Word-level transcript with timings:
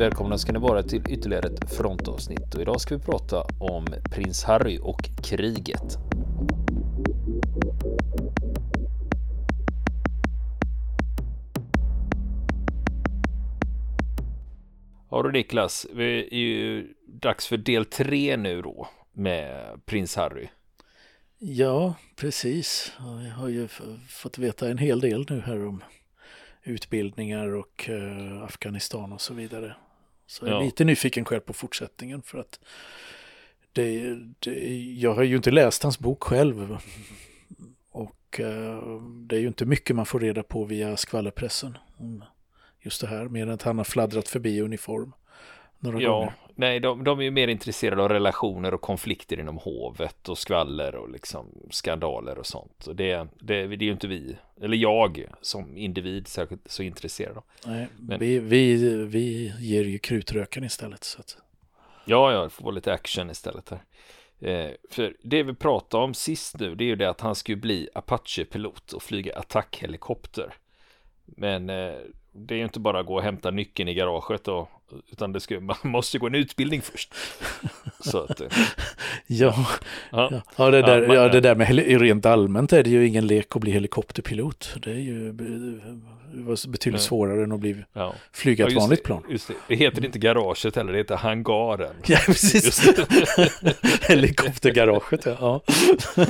Välkomna 0.00 0.38
ska 0.38 0.52
ni 0.52 0.58
vara 0.58 0.82
till 0.82 1.02
ytterligare 1.08 1.48
ett 1.48 1.72
frontavsnitt 1.72 2.54
och 2.54 2.60
idag 2.60 2.80
ska 2.80 2.96
vi 2.96 3.02
prata 3.02 3.46
om 3.58 3.86
prins 4.10 4.44
Harry 4.44 4.78
och 4.82 5.10
kriget. 5.24 5.98
Ja 15.10 15.22
du 15.22 15.32
Niklas, 15.32 15.86
det 15.94 16.34
är 16.34 16.38
ju 16.38 16.94
dags 17.06 17.46
för 17.46 17.56
del 17.56 17.84
tre 17.84 18.36
nu 18.36 18.62
då 18.62 18.88
med 19.12 19.80
prins 19.86 20.16
Harry. 20.16 20.48
Ja, 21.38 21.94
precis. 22.16 22.92
Jag 22.98 23.34
har 23.34 23.48
ju 23.48 23.68
fått 24.08 24.38
veta 24.38 24.68
en 24.68 24.78
hel 24.78 25.00
del 25.00 25.26
nu 25.30 25.40
här 25.40 25.66
om 25.66 25.84
utbildningar 26.62 27.54
och 27.54 27.88
uh, 27.88 28.42
Afghanistan 28.42 29.12
och 29.12 29.20
så 29.20 29.34
vidare. 29.34 29.74
Så 30.30 30.46
jag 30.46 30.52
är 30.52 30.56
ja. 30.56 30.64
lite 30.64 30.84
nyfiken 30.84 31.24
själv 31.24 31.40
på 31.40 31.52
fortsättningen 31.52 32.22
för 32.22 32.38
att 32.38 32.60
det, 33.72 34.16
det, 34.38 34.50
jag 34.98 35.14
har 35.14 35.22
ju 35.22 35.36
inte 35.36 35.50
läst 35.50 35.82
hans 35.82 35.98
bok 35.98 36.22
själv. 36.22 36.78
Och 37.90 38.40
uh, 38.40 39.02
det 39.02 39.36
är 39.36 39.40
ju 39.40 39.46
inte 39.46 39.64
mycket 39.64 39.96
man 39.96 40.06
får 40.06 40.20
reda 40.20 40.42
på 40.42 40.64
via 40.64 40.96
skvallerpressen 40.96 41.78
om 41.96 42.24
just 42.80 43.00
det 43.00 43.06
här, 43.06 43.24
mer 43.24 43.42
än 43.42 43.50
att 43.50 43.62
han 43.62 43.78
har 43.78 43.84
fladdrat 43.84 44.28
förbi 44.28 44.60
uniform 44.60 45.12
några 45.80 46.00
ja, 46.00 46.12
gånger. 46.12 46.32
Nej, 46.54 46.80
de, 46.80 47.04
de 47.04 47.18
är 47.18 47.22
ju 47.22 47.30
mer 47.30 47.48
intresserade 47.48 48.02
av 48.02 48.08
relationer 48.08 48.74
och 48.74 48.80
konflikter 48.80 49.40
inom 49.40 49.58
hovet 49.58 50.28
och 50.28 50.38
skvaller 50.38 50.94
och 50.94 51.10
liksom 51.10 51.46
skandaler 51.70 52.38
och 52.38 52.46
sånt. 52.46 52.86
Och 52.86 52.96
det, 52.96 53.28
det, 53.40 53.66
det 53.66 53.84
är 53.84 53.86
ju 53.86 53.92
inte 53.92 54.08
vi, 54.08 54.36
eller 54.60 54.76
jag 54.76 55.24
som 55.40 55.76
individ 55.76 56.28
särskilt 56.28 56.70
så 56.70 56.82
intresserad 56.82 57.36
av. 57.36 57.44
Nej, 57.66 57.88
Men, 57.98 58.18
vi, 58.18 58.38
vi, 58.38 58.76
vi 59.04 59.52
ger 59.58 59.84
ju 59.84 59.98
krutröken 59.98 60.64
istället. 60.64 61.04
Så 61.04 61.20
att... 61.20 61.36
Ja, 62.04 62.32
ja, 62.32 62.42
det 62.42 62.50
får 62.50 62.64
vara 62.64 62.74
lite 62.74 62.92
action 62.92 63.30
istället 63.30 63.70
här. 63.70 63.82
Eh, 64.40 64.70
för 64.90 65.16
det 65.22 65.42
vi 65.42 65.54
pratade 65.54 66.04
om 66.04 66.14
sist 66.14 66.58
nu, 66.58 66.74
det 66.74 66.84
är 66.84 66.86
ju 66.86 66.96
det 66.96 67.10
att 67.10 67.20
han 67.20 67.34
skulle 67.34 67.56
bli 67.56 67.88
Apache-pilot 67.94 68.92
och 68.92 69.02
flyga 69.02 69.38
attackhelikopter. 69.38 70.54
Men 71.24 71.70
eh, 71.70 71.94
det 72.32 72.54
är 72.54 72.58
ju 72.58 72.64
inte 72.64 72.80
bara 72.80 73.00
att 73.00 73.06
gå 73.06 73.14
och 73.14 73.22
hämta 73.22 73.50
nyckeln 73.50 73.88
i 73.88 73.94
garaget 73.94 74.48
och 74.48 74.68
utan 75.12 75.32
det 75.32 75.40
ska, 75.40 75.60
man 75.60 75.76
måste 75.82 76.18
gå 76.18 76.26
en 76.26 76.34
utbildning 76.34 76.82
först. 76.82 77.14
Så 78.00 78.18
att, 78.18 78.40
ja. 79.26 79.66
Ja. 80.10 80.42
Ja, 80.56 80.70
det 80.70 80.82
där, 80.82 81.02
ja, 81.02 81.14
ja, 81.14 81.28
det 81.28 81.40
där 81.40 81.54
med 81.54 82.00
rent 82.00 82.26
allmänt 82.26 82.72
är 82.72 82.82
det 82.82 82.90
ju 82.90 83.06
ingen 83.06 83.26
lek 83.26 83.56
att 83.56 83.60
bli 83.60 83.72
helikopterpilot. 83.72 84.76
Det 84.82 84.90
är 84.90 84.94
ju 84.94 85.32
betydligt 86.68 87.02
svårare 87.02 87.44
än 87.44 87.52
att 87.52 87.60
bli 87.60 87.84
ja. 87.92 88.14
flyga 88.32 88.66
ett 88.66 88.72
vanligt 88.72 89.04
plan. 89.04 89.22
Just 89.28 89.48
det. 89.48 89.54
det 89.68 89.74
heter 89.74 90.04
inte 90.04 90.18
garaget 90.18 90.76
heller, 90.76 90.92
det 90.92 90.98
heter 90.98 91.16
hangaren. 91.16 91.94
Ja, 92.06 92.18
precis. 92.26 92.88
Helikoptergaraget, 94.08 95.26
ja. 95.26 95.60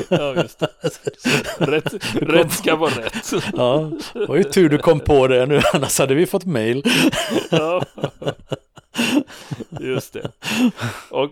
Ja, 0.09 0.35
just 0.35 0.59
det. 0.59 0.69
Rätt, 1.59 2.15
rätt 2.15 2.53
ska 2.53 2.77
vara 2.77 2.91
rätt. 2.91 3.33
Ja, 3.57 3.91
det 4.13 4.27
var 4.27 4.37
ju 4.37 4.45
tur 4.45 4.69
du 4.69 4.79
kom 4.79 5.01
på 5.01 5.27
det 5.27 5.47
nu, 5.47 5.61
annars 5.73 5.99
hade 5.99 6.15
vi 6.15 6.27
fått 6.27 6.45
mail. 6.45 6.85
Just 9.81 10.13
det. 10.13 10.33
Och, 11.11 11.31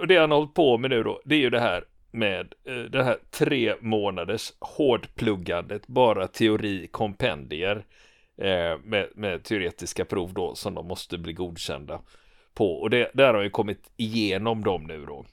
och 0.00 0.06
det 0.06 0.16
han 0.16 0.30
har 0.30 0.38
hållit 0.38 0.54
på 0.54 0.78
med 0.78 0.90
nu 0.90 1.02
då, 1.02 1.20
det 1.24 1.34
är 1.34 1.38
ju 1.38 1.50
det 1.50 1.60
här 1.60 1.84
med 2.12 2.54
eh, 2.64 2.74
det 2.74 3.04
här 3.04 3.18
tre 3.30 3.74
månaders 3.80 4.52
hårdpluggandet, 4.60 5.86
bara 5.86 6.28
teori, 6.28 6.86
kompendier 6.86 7.84
eh, 8.36 8.78
med, 8.84 9.08
med, 9.14 9.44
teoretiska 9.44 10.04
prov 10.04 10.32
då 10.34 10.54
som 10.54 10.74
de 10.74 10.86
måste 10.86 11.18
bli 11.18 11.32
godkända 11.32 12.00
på. 12.54 12.80
Och 12.80 12.90
det, 12.90 13.10
där 13.14 13.34
har 13.34 13.42
ju 13.42 13.50
kommit 13.50 13.90
igenom 13.96 14.64
dem 14.64 14.84
nu 14.84 15.06
då. 15.06 15.26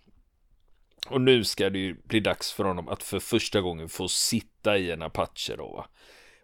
Och 1.09 1.21
nu 1.21 1.43
ska 1.43 1.69
det 1.69 1.79
ju 1.79 1.95
bli 2.03 2.19
dags 2.19 2.51
för 2.51 2.63
honom 2.63 2.89
att 2.89 3.03
för 3.03 3.19
första 3.19 3.61
gången 3.61 3.89
få 3.89 4.07
sitta 4.07 4.77
i 4.77 4.91
en 4.91 5.01
Apache 5.01 5.55
då. 5.57 5.67
Va? 5.67 5.87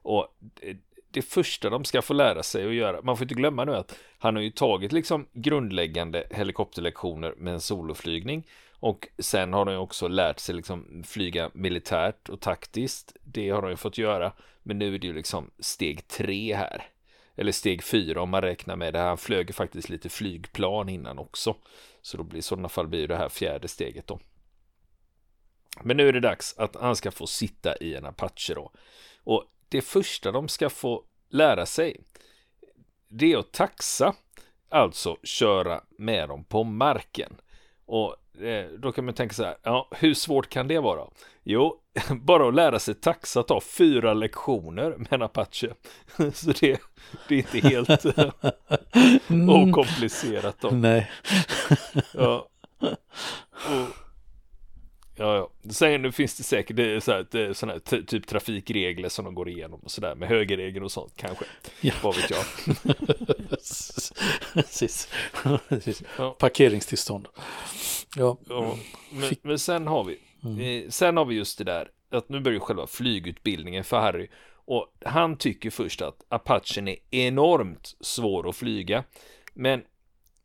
Och 0.02 0.38
eh, 0.62 0.76
det 1.16 1.22
första 1.22 1.70
de 1.70 1.84
ska 1.84 2.02
få 2.02 2.14
lära 2.14 2.44
sig 2.44 2.68
att 2.68 2.74
göra. 2.74 3.02
Man 3.02 3.18
får 3.18 3.24
inte 3.24 3.36
glömma 3.36 3.66
nu 3.66 3.76
att 3.76 4.00
han 4.18 4.36
har 4.36 4.44
ju 4.44 4.50
tagit 4.50 4.92
liksom 4.92 5.28
grundläggande 5.34 6.28
helikopterlektioner 6.32 7.34
med 7.38 7.54
en 7.54 7.62
soloflygning 7.62 8.48
och 8.80 9.08
sen 9.20 9.54
har 9.54 9.66
han 9.66 9.74
ju 9.74 9.80
också 9.80 10.08
lärt 10.08 10.40
sig 10.40 10.56
liksom 10.56 11.04
flyga 11.08 11.52
militärt 11.54 12.30
och 12.30 12.42
taktiskt. 12.42 13.16
Det 13.24 13.50
har 13.50 13.62
han 13.62 13.72
ju 13.72 13.78
fått 13.78 13.98
göra. 13.98 14.34
Men 14.64 14.80
nu 14.80 14.96
är 14.96 15.00
det 15.00 15.08
ju 15.08 15.14
liksom 15.14 15.52
steg 15.60 16.08
tre 16.08 16.56
här. 16.56 16.84
Eller 17.36 17.52
steg 17.52 17.84
fyra 17.84 18.22
om 18.22 18.30
man 18.30 18.42
räknar 18.42 18.76
med 18.76 18.94
det. 18.94 19.00
Han 19.00 19.18
flög 19.18 19.56
faktiskt 19.56 19.90
lite 19.90 20.10
flygplan 20.10 20.90
innan 20.90 21.20
också. 21.20 21.56
Så 22.02 22.18
då 22.18 22.24
blir 22.24 22.40
i 22.40 22.42
sådana 22.42 22.70
fall 22.70 22.88
blir 22.88 23.08
det 23.08 23.16
här 23.16 23.30
fjärde 23.30 23.68
steget 23.68 24.08
då. 24.08 24.20
Men 25.84 25.98
nu 25.98 26.08
är 26.08 26.14
det 26.14 26.20
dags 26.20 26.58
att 26.58 26.76
han 26.76 26.96
ska 26.96 27.12
få 27.12 27.28
sitta 27.28 27.78
i 27.78 27.96
en 27.96 28.06
Apache 28.06 28.54
då. 28.56 28.72
Och 29.24 29.44
det 29.70 29.82
första 29.82 30.32
de 30.32 30.48
ska 30.48 30.70
få 30.70 31.04
lära 31.30 31.66
sig 31.66 32.02
det 33.18 33.34
är 33.34 33.38
att 33.38 33.52
taxa, 33.52 34.14
alltså 34.70 35.18
köra 35.24 35.82
med 35.98 36.30
dem 36.30 36.44
på 36.44 36.64
marken. 36.64 37.36
Och 37.86 38.42
eh, 38.42 38.66
då 38.80 38.92
kan 38.92 39.06
man 39.06 39.14
tänka 39.14 39.36
så 39.36 39.44
här, 39.44 39.58
ja, 39.64 39.90
hur 39.92 40.14
svårt 40.14 40.50
kan 40.50 40.68
det 40.68 40.80
vara? 40.80 41.08
Jo, 41.44 41.82
bara 42.22 42.48
att 42.48 42.56
lära 42.56 42.80
sig 42.80 42.94
taxa 42.94 43.44
tar 43.44 43.60
fyra 43.60 44.14
lektioner 44.14 44.96
med 44.98 45.14
en 45.14 45.22
Apache. 45.22 45.74
Så 46.34 46.52
det, 46.52 46.82
det 47.28 47.36
är 47.36 47.40
inte 47.40 47.60
helt 47.60 48.06
mm. 49.30 49.50
okomplicerat 49.50 50.56
då. 50.60 50.70
Nej. 50.70 51.12
Ja. 52.14 52.48
Och, 52.80 54.05
Ja, 55.18 55.36
ja. 55.36 55.72
Sen 55.72 56.02
nu 56.02 56.12
finns 56.12 56.38
det 56.38 56.44
säkert 56.44 56.76
det 56.76 57.02
så 57.02 57.12
här, 57.12 57.54
såna 57.54 57.74
här 57.74 58.02
typ 58.02 58.28
trafikregler 58.28 59.10
som 59.10 59.26
de 59.26 59.36
går 59.36 59.50
igenom 59.50 59.80
och 59.80 59.92
sådär 59.92 60.16
med 60.16 60.30
högerregler 60.30 60.84
och 60.84 60.92
sånt 60.92 61.14
kanske. 61.16 61.46
Ja. 61.82 61.94
Vad 62.04 62.16
vet 62.16 62.30
jag. 62.30 62.46
Precis. 64.54 65.10
Precis. 65.70 66.04
Ja. 66.18 66.36
Parkeringstillstånd. 66.40 67.28
Ja. 68.16 68.38
ja. 68.50 68.78
Men, 69.12 69.36
men, 69.42 69.60
sen 69.60 69.88
har 69.88 70.04
vi, 70.04 70.20
mm. 70.44 70.60
eh, 70.60 70.90
sen 70.90 71.18
har 71.18 71.26
vi 71.26 71.36
just 71.36 71.58
det 71.58 71.64
där 71.64 71.90
att 72.10 72.30
nu 72.30 72.40
börjar 72.40 72.60
själva 72.60 72.88
flygutbildningen 72.88 73.84
för 73.84 74.00
Harry 74.00 74.28
och 74.66 74.94
han 75.06 75.38
tycker 75.38 75.70
först 75.70 76.02
att 76.02 76.26
Apachen 76.30 76.88
är 76.88 76.98
enormt 77.12 77.96
svår 78.00 78.50
att 78.50 78.56
flyga. 78.56 79.04
Men 79.54 79.82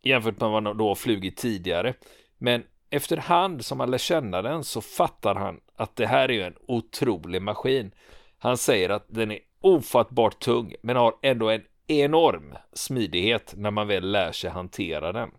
jämfört 0.03 0.41
med 0.41 0.51
vad 0.51 0.65
han 0.67 0.77
då 0.77 0.89
har 0.89 0.95
flugit 0.95 1.37
tidigare. 1.37 1.95
Men 2.39 2.63
efterhand 2.91 3.65
som 3.65 3.81
han 3.81 3.91
lär 3.91 3.99
känna 3.99 4.43
den 4.43 4.65
så 4.65 4.81
fattar 4.81 5.35
han 5.35 5.61
att 5.77 5.97
det 5.97 6.07
här 6.07 6.31
är 6.31 6.47
en 6.47 6.57
otrolig 6.69 7.43
maskin. 7.43 7.95
Han 8.39 8.57
säger 8.57 8.91
att 8.91 9.07
den 9.09 9.31
är 9.31 9.39
ofattbart 9.61 10.41
tung 10.41 10.75
men 10.83 10.97
har 10.97 11.15
ändå 11.23 11.51
en 11.51 11.63
enorm 11.87 12.55
smidighet 12.73 13.55
när 13.57 13.71
man 13.71 13.89
väl 13.89 14.11
lär 14.11 14.33
sig 14.33 14.51
hantera 14.51 15.13
den. 15.13 15.31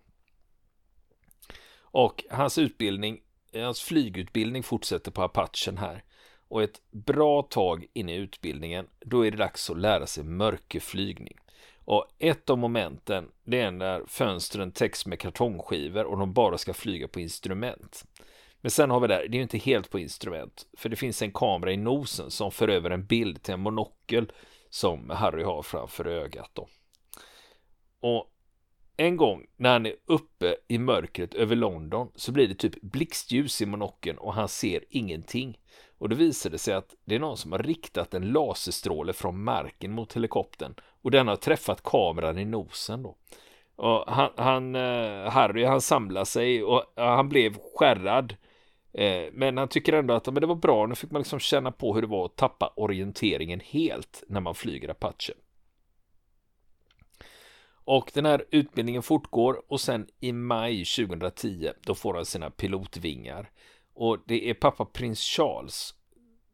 Och 1.80 2.24
hans 2.30 2.58
utbildning, 2.58 3.20
hans 3.54 3.82
flygutbildning 3.82 4.64
fortsätter 4.64 5.12
på 5.12 5.22
Apachen 5.24 5.78
här. 5.78 6.04
Och 6.48 6.64
ett 6.64 6.82
bra 6.92 7.42
tag 7.42 7.86
in 7.94 8.10
i 8.10 8.16
utbildningen, 8.16 8.88
då 9.00 9.26
är 9.26 9.32
det 9.32 9.38
dags 9.38 9.70
att 9.70 9.80
lära 9.80 10.08
sig 10.08 10.24
mörkerflygning. 10.24 11.38
Och 11.86 12.08
ett 12.20 12.50
av 12.50 12.58
momenten, 12.58 13.30
det 13.44 13.60
är 13.60 13.72
när 13.72 14.06
fönstren 14.08 14.72
täcks 14.72 15.06
med 15.06 15.20
kartongskivor 15.20 16.06
och 16.06 16.18
de 16.18 16.34
bara 16.34 16.58
ska 16.58 16.74
flyga 16.74 17.08
på 17.08 17.20
instrument. 17.20 18.06
Men 18.62 18.72
sen 18.72 18.90
har 18.90 19.00
vi 19.00 19.08
där, 19.08 19.28
det 19.28 19.36
är 19.36 19.38
ju 19.38 19.42
inte 19.42 19.58
helt 19.58 19.90
på 19.90 20.00
instrument, 20.00 20.66
för 20.78 20.90
det 20.90 20.96
finns 20.96 21.22
en 21.22 21.32
kamera 21.32 21.72
i 21.72 21.78
nosen 21.78 22.32
som 22.32 22.52
för 22.52 22.68
över 22.68 22.90
en 22.90 23.06
bild 23.06 23.44
till 23.44 23.54
en 23.54 23.60
monokel 23.60 24.32
som 24.70 25.10
Harry 25.10 25.44
har 25.44 25.62
framför 25.62 26.08
ögat 26.08 26.50
då. 26.54 26.68
Och 28.00 28.32
en 28.98 29.18
gång 29.18 29.46
när 29.58 29.72
han 29.72 29.86
är 29.86 29.96
uppe 30.06 30.56
i 30.68 30.78
mörkret 30.78 31.34
över 31.34 31.56
London 31.56 32.12
så 32.16 32.32
blir 32.32 32.48
det 32.48 32.56
typ 32.56 32.82
blixtljus 32.82 33.62
i 33.62 33.66
monokeln 33.66 34.18
och 34.18 34.34
han 34.34 34.48
ser 34.48 34.84
ingenting. 34.90 35.60
Och 36.02 36.10
det 36.10 36.16
visade 36.16 36.58
sig 36.58 36.74
att 36.74 36.96
det 37.06 37.16
är 37.16 37.20
någon 37.20 37.38
som 37.38 37.52
har 37.52 37.60
riktat 37.60 38.14
en 38.14 38.32
laserstråle 38.32 39.14
från 39.14 39.44
marken 39.44 39.92
mot 39.92 40.16
helikoptern 40.16 40.76
och 41.02 41.12
den 41.12 41.28
har 41.28 41.36
träffat 41.36 41.84
kameran 41.84 42.38
i 42.38 42.46
nosen 42.46 43.04
då. 43.04 43.18
Och 43.76 44.14
han, 44.14 44.30
han 44.38 44.76
eh, 44.76 45.32
Harry 45.32 45.64
han 45.64 45.82
samlar 45.82 46.26
sig 46.26 46.64
och 46.64 46.84
han 46.96 47.30
blev 47.30 47.58
skärrad. 47.76 48.36
Eh, 48.94 49.24
men 49.34 49.58
han 49.58 49.68
tycker 49.68 49.94
ändå 49.94 50.14
att 50.14 50.26
men 50.26 50.36
det 50.36 50.48
var 50.48 50.56
bra, 50.56 50.86
nu 50.86 50.96
fick 50.96 51.12
man 51.12 51.22
liksom 51.22 51.40
känna 51.40 51.72
på 51.72 51.94
hur 51.94 52.02
det 52.02 52.08
var 52.08 52.26
att 52.26 52.36
tappa 52.36 52.74
orienteringen 52.76 53.60
helt 53.60 54.24
när 54.28 54.42
man 54.42 54.56
flyger 54.56 54.90
Apache. 54.90 55.34
Och 57.84 58.12
den 58.14 58.26
här 58.26 58.46
utbildningen 58.52 59.04
fortgår 59.04 59.62
och 59.68 59.82
sen 59.82 60.08
i 60.20 60.32
maj 60.32 60.86
2010 60.86 61.70
då 61.86 61.96
får 61.96 62.14
han 62.14 62.26
sina 62.26 62.50
pilotvingar. 62.50 63.52
Och 63.94 64.18
det 64.26 64.50
är 64.50 64.54
pappa 64.54 64.86
prins 64.86 65.20
Charles 65.20 65.94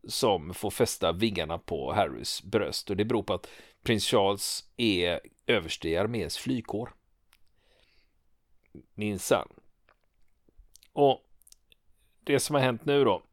som 0.08 0.54
får 0.54 0.72
fästa 0.72 1.12
vingarna 1.12 1.58
på 1.58 1.94
Harrys 1.94 2.44
bröst 2.44 2.90
och 2.90 2.98
det 2.98 3.06
beror 3.06 3.24
på 3.24 3.34
att 3.34 3.50
prins 3.84 4.06
Charles 4.06 4.64
är 4.78 5.20
överste 5.48 5.90
i 5.90 5.98
arméns 5.98 6.38
flygkår. 6.38 6.94
minsann. 8.94 9.48
Och 10.94 11.28
det 12.24 12.40
som 12.40 12.56
har 12.56 12.62
hänt 12.62 12.86
nu 12.86 13.04
då 13.04 13.24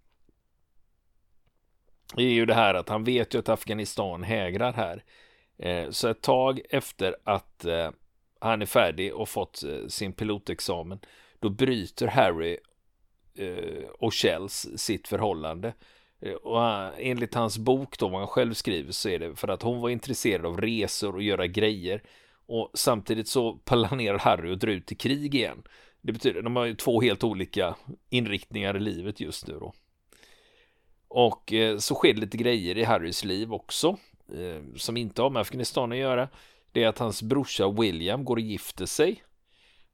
är 2.17 2.29
ju 2.29 2.47
det 2.47 2.55
här 2.55 2.75
att 2.75 2.89
han 2.89 3.05
vet 3.05 3.35
ju 3.35 3.39
att 3.39 3.49
Afghanistan 3.49 4.23
hägrar 4.23 4.73
här. 4.73 5.05
Eh, 5.59 5.91
så 5.91 6.09
ett 6.09 6.23
tag 6.23 6.61
efter 6.71 7.17
att 7.25 7.65
eh, 7.65 7.91
han 8.41 8.63
är 8.63 8.67
färdig 8.67 9.15
och 9.15 9.29
fått 9.29 9.63
eh, 9.65 9.87
sin 9.89 10.13
pilotexamen 10.13 10.99
då 11.39 11.49
bryter 11.49 12.07
Harry 12.07 12.59
Eh, 13.39 13.89
och 13.99 14.13
Kjells 14.13 14.67
sitt 14.77 15.09
förhållande. 15.09 15.75
Eh, 16.21 16.33
och 16.33 16.65
eh, 16.65 16.91
enligt 16.99 17.35
hans 17.35 17.59
bok 17.59 17.99
då, 17.99 18.09
vad 18.09 18.21
han 18.21 18.29
själv 18.29 18.55
skriver, 18.55 18.93
så 18.93 19.09
är 19.09 19.19
det 19.19 19.37
för 19.37 19.49
att 19.49 19.63
hon 19.63 19.81
var 19.81 19.91
intresserad 19.91 20.47
av 20.47 20.61
resor 20.61 21.15
och 21.15 21.23
göra 21.23 21.47
grejer. 21.47 22.03
Och 22.47 22.71
samtidigt 22.75 23.29
så 23.29 23.53
planerar 23.53 24.19
Harry 24.19 24.53
att 24.53 24.61
dra 24.61 24.73
ut 24.73 24.93
i 24.93 24.95
krig 24.95 25.35
igen. 25.35 25.63
Det 26.01 26.13
betyder, 26.13 26.43
de 26.43 26.57
har 26.57 26.65
ju 26.65 26.75
två 26.75 27.01
helt 27.01 27.25
olika 27.25 27.75
inriktningar 28.11 28.77
i 28.77 28.81
livet 28.81 29.21
just 29.21 29.47
nu 29.47 29.59
då. 29.59 29.75
Och 31.09 31.53
så 31.79 31.95
sker 31.95 32.15
det 32.15 32.21
lite 32.21 32.37
grejer 32.37 32.79
i 32.79 32.85
Harrys 32.85 33.25
liv 33.25 33.53
också, 33.53 33.97
som 34.77 34.97
inte 34.97 35.23
har 35.23 35.31
med 35.31 35.41
Afghanistan 35.41 35.93
att 35.93 35.99
göra. 35.99 36.29
Det 36.73 36.83
är 36.83 36.89
att 36.89 36.99
hans 36.99 37.23
brorsa 37.23 37.71
William 37.71 38.25
går 38.25 38.37
och 38.37 38.43
gifter 38.43 38.87
sig. 38.87 39.23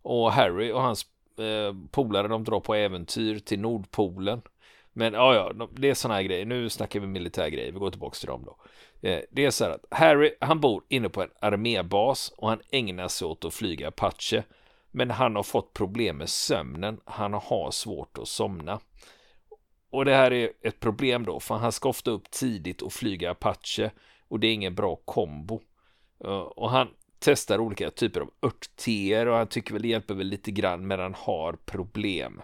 Och 0.02 0.32
Harry 0.32 0.72
och 0.72 0.82
hans 0.82 1.06
eh, 1.40 1.74
polare 1.90 2.28
de 2.28 2.44
drar 2.44 2.60
på 2.60 2.74
äventyr 2.74 3.38
till 3.38 3.60
Nordpolen. 3.60 4.42
Men 4.92 5.12
ja, 5.12 5.34
ja, 5.34 5.68
det 5.72 5.90
är 5.90 5.94
sådana 5.94 6.14
här 6.14 6.22
grejer. 6.22 6.46
Nu 6.46 6.68
snackar 6.68 7.00
vi 7.00 7.06
militärgrejer, 7.06 7.72
vi 7.72 7.78
går 7.78 7.90
tillbaka 7.90 8.14
till 8.14 8.26
dem 8.26 8.44
då. 8.44 8.56
Eh, 9.08 9.20
det 9.30 9.44
är 9.44 9.50
så 9.50 9.64
här 9.64 9.70
att 9.70 9.84
Harry, 9.90 10.34
han 10.40 10.60
bor 10.60 10.84
inne 10.88 11.08
på 11.08 11.22
en 11.22 11.30
armébas 11.40 12.32
och 12.36 12.48
han 12.48 12.60
ägnar 12.70 13.08
sig 13.08 13.26
åt 13.26 13.44
att 13.44 13.54
flyga 13.54 13.88
Apache. 13.88 14.42
Men 14.90 15.10
han 15.10 15.36
har 15.36 15.42
fått 15.42 15.72
problem 15.72 16.16
med 16.16 16.28
sömnen. 16.28 17.00
Han 17.04 17.32
har 17.32 17.70
svårt 17.70 18.18
att 18.18 18.28
somna. 18.28 18.80
Och 19.90 20.04
det 20.04 20.14
här 20.14 20.32
är 20.32 20.50
ett 20.62 20.80
problem 20.80 21.24
då, 21.24 21.40
för 21.40 21.54
han 21.54 21.72
ska 21.72 21.88
ofta 21.88 22.10
upp 22.10 22.30
tidigt 22.30 22.82
och 22.82 22.92
flyga 22.92 23.30
Apache 23.30 23.90
och 24.28 24.40
det 24.40 24.46
är 24.46 24.54
ingen 24.54 24.74
bra 24.74 24.96
kombo. 24.96 25.60
Eh, 26.24 26.30
och 26.30 26.70
han 26.70 26.88
testar 27.20 27.60
olika 27.60 27.90
typer 27.90 28.20
av 28.20 28.30
örtteer 28.42 29.28
och 29.28 29.36
han 29.36 29.46
tycker 29.46 29.72
väl 29.72 29.82
det 29.82 29.88
hjälper 29.88 30.14
väl 30.14 30.26
lite 30.26 30.50
grann 30.50 30.86
men 30.86 31.00
han 31.00 31.14
har 31.14 31.52
problem. 31.52 32.42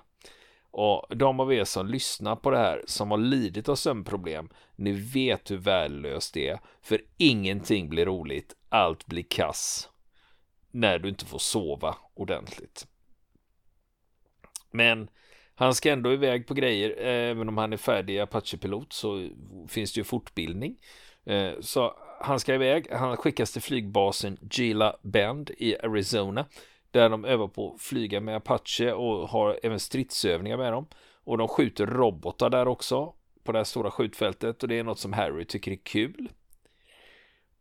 Och 0.70 1.16
de 1.16 1.40
av 1.40 1.52
er 1.52 1.64
som 1.64 1.86
lyssnar 1.86 2.36
på 2.36 2.50
det 2.50 2.58
här 2.58 2.82
som 2.86 3.10
har 3.10 3.18
lidit 3.18 3.68
av 3.68 3.74
sömnproblem, 3.76 4.48
ni 4.76 4.92
vet 4.92 5.50
hur 5.50 5.56
värdelöst 5.56 6.34
det 6.34 6.48
är. 6.48 6.60
För 6.82 7.00
ingenting 7.16 7.88
blir 7.88 8.06
roligt, 8.06 8.56
allt 8.68 9.06
blir 9.06 9.22
kass. 9.22 9.88
När 10.70 10.98
du 10.98 11.08
inte 11.08 11.26
får 11.26 11.38
sova 11.38 11.96
ordentligt. 12.14 12.86
Men 14.70 15.08
han 15.54 15.74
ska 15.74 15.92
ändå 15.92 16.12
iväg 16.12 16.46
på 16.46 16.54
grejer, 16.54 16.90
även 17.00 17.48
om 17.48 17.58
han 17.58 17.72
är 17.72 17.76
färdig 17.76 18.18
Apache-pilot 18.20 18.92
så 18.92 19.28
finns 19.68 19.92
det 19.92 20.00
ju 20.00 20.04
fortbildning. 20.04 20.76
Eh, 21.24 21.52
så 21.60 21.94
han 22.20 22.40
ska 22.40 22.54
iväg, 22.54 22.90
han 22.90 23.16
skickas 23.16 23.52
till 23.52 23.62
flygbasen 23.62 24.38
Gila 24.50 24.96
Bend 25.02 25.50
i 25.58 25.78
Arizona 25.78 26.46
där 26.90 27.08
de 27.08 27.24
övar 27.24 27.48
på 27.48 27.74
att 27.74 27.80
flyga 27.80 28.20
med 28.20 28.36
Apache 28.36 28.92
och 28.92 29.28
har 29.28 29.60
även 29.62 29.80
stridsövningar 29.80 30.56
med 30.56 30.72
dem. 30.72 30.86
Och 31.24 31.38
de 31.38 31.48
skjuter 31.48 31.86
robotar 31.86 32.50
där 32.50 32.68
också 32.68 33.14
på 33.44 33.52
det 33.52 33.58
här 33.58 33.64
stora 33.64 33.90
skjutfältet 33.90 34.62
och 34.62 34.68
det 34.68 34.78
är 34.78 34.84
något 34.84 34.98
som 34.98 35.12
Harry 35.12 35.44
tycker 35.44 35.72
är 35.72 35.76
kul. 35.76 36.28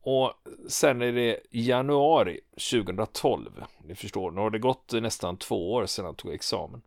Och 0.02 0.34
sen 0.68 1.02
är 1.02 1.12
det 1.12 1.40
januari 1.50 2.40
2012. 2.72 3.64
Ni 3.84 3.96
förstår, 3.96 4.32
nu 4.32 4.42
har 4.42 4.50
det 4.50 4.60
gått 4.60 4.92
nästan 4.94 5.38
två 5.38 5.74
år 5.74 5.86
sedan 5.86 6.06
han 6.06 6.16
tog 6.16 6.34
examen. 6.34 6.82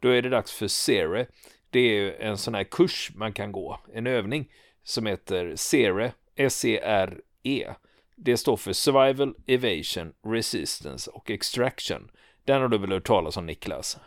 Då 0.00 0.08
är 0.08 0.22
det 0.22 0.28
dags 0.28 0.52
för 0.52 0.68
SERE. 0.68 1.26
Det 1.70 1.80
är 1.80 2.20
en 2.20 2.38
sån 2.38 2.54
här 2.54 2.64
kurs 2.64 3.10
man 3.14 3.32
kan 3.32 3.52
gå, 3.52 3.80
en 3.92 4.06
övning 4.06 4.52
som 4.82 5.06
heter 5.06 5.56
SERE, 5.56 6.12
S-E-R-E. 6.36 7.66
-E. 7.66 7.74
Det 8.16 8.36
står 8.36 8.56
för 8.56 8.72
Survival, 8.72 9.34
Evasion, 9.46 10.12
Resistance 10.26 11.10
och 11.10 11.30
Extraction. 11.30 12.10
Den 12.44 12.62
har 12.62 12.68
du 12.68 12.78
väl 12.78 12.92
hört 12.92 13.06
talas 13.06 13.36
om 13.36 13.46
Niklas? 13.46 13.98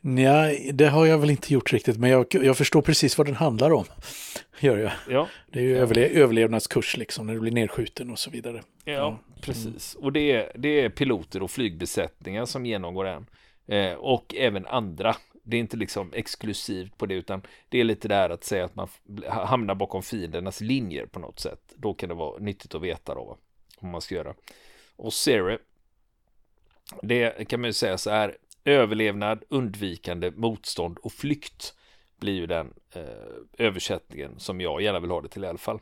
Nej, 0.00 0.70
det 0.74 0.86
har 0.86 1.06
jag 1.06 1.18
väl 1.18 1.30
inte 1.30 1.54
gjort 1.54 1.72
riktigt, 1.72 1.98
men 1.98 2.10
jag, 2.10 2.26
jag 2.30 2.56
förstår 2.56 2.82
precis 2.82 3.18
vad 3.18 3.26
den 3.26 3.34
handlar 3.34 3.72
om. 3.72 3.84
Gör 4.60 4.78
jag. 4.78 4.92
Ja. 5.10 5.28
Det 5.52 5.58
är 5.58 5.62
ju 5.62 5.78
överle 5.78 6.08
överlevnadskurs 6.08 6.96
liksom, 6.96 7.26
när 7.26 7.34
du 7.34 7.40
blir 7.40 7.52
nedskjuten 7.52 8.10
och 8.10 8.18
så 8.18 8.30
vidare. 8.30 8.62
Ja, 8.84 8.92
ja. 8.92 9.18
precis. 9.40 9.94
Och 9.94 10.12
det 10.12 10.32
är, 10.32 10.52
det 10.54 10.80
är 10.80 10.88
piloter 10.88 11.42
och 11.42 11.50
flygbesättningar 11.50 12.44
som 12.44 12.66
genomgår 12.66 13.04
den. 13.04 13.26
Eh, 13.68 13.92
och 13.92 14.34
även 14.38 14.66
andra 14.66 15.16
det 15.48 15.56
är 15.56 15.60
inte 15.60 15.76
liksom 15.76 16.12
exklusivt 16.12 16.98
på 16.98 17.06
det 17.06 17.14
utan 17.14 17.42
det 17.68 17.80
är 17.80 17.84
lite 17.84 18.08
där 18.08 18.30
att 18.30 18.44
säga 18.44 18.64
att 18.64 18.76
man 18.76 18.88
hamnar 19.28 19.74
bakom 19.74 20.02
fiendernas 20.02 20.60
linjer 20.60 21.06
på 21.06 21.18
något 21.18 21.40
sätt. 21.40 21.74
Då 21.76 21.94
kan 21.94 22.08
det 22.08 22.14
vara 22.14 22.38
nyttigt 22.38 22.74
att 22.74 22.82
veta 22.82 23.14
då 23.14 23.38
vad 23.80 23.90
man 23.90 24.00
ska 24.00 24.14
göra. 24.14 24.34
Och 24.96 25.12
Siri, 25.12 25.58
det 27.02 27.48
kan 27.48 27.60
man 27.60 27.68
ju 27.68 27.72
säga 27.72 27.98
så 27.98 28.10
här, 28.10 28.36
överlevnad, 28.64 29.44
undvikande, 29.48 30.30
motstånd 30.30 30.98
och 30.98 31.12
flykt 31.12 31.74
blir 32.16 32.34
ju 32.34 32.46
den 32.46 32.74
eh, 32.94 33.66
översättningen 33.66 34.38
som 34.38 34.60
jag 34.60 34.82
gärna 34.82 35.00
vill 35.00 35.10
ha 35.10 35.20
det 35.20 35.28
till 35.28 35.44
i 35.44 35.48
alla 35.48 35.58
fall. 35.58 35.80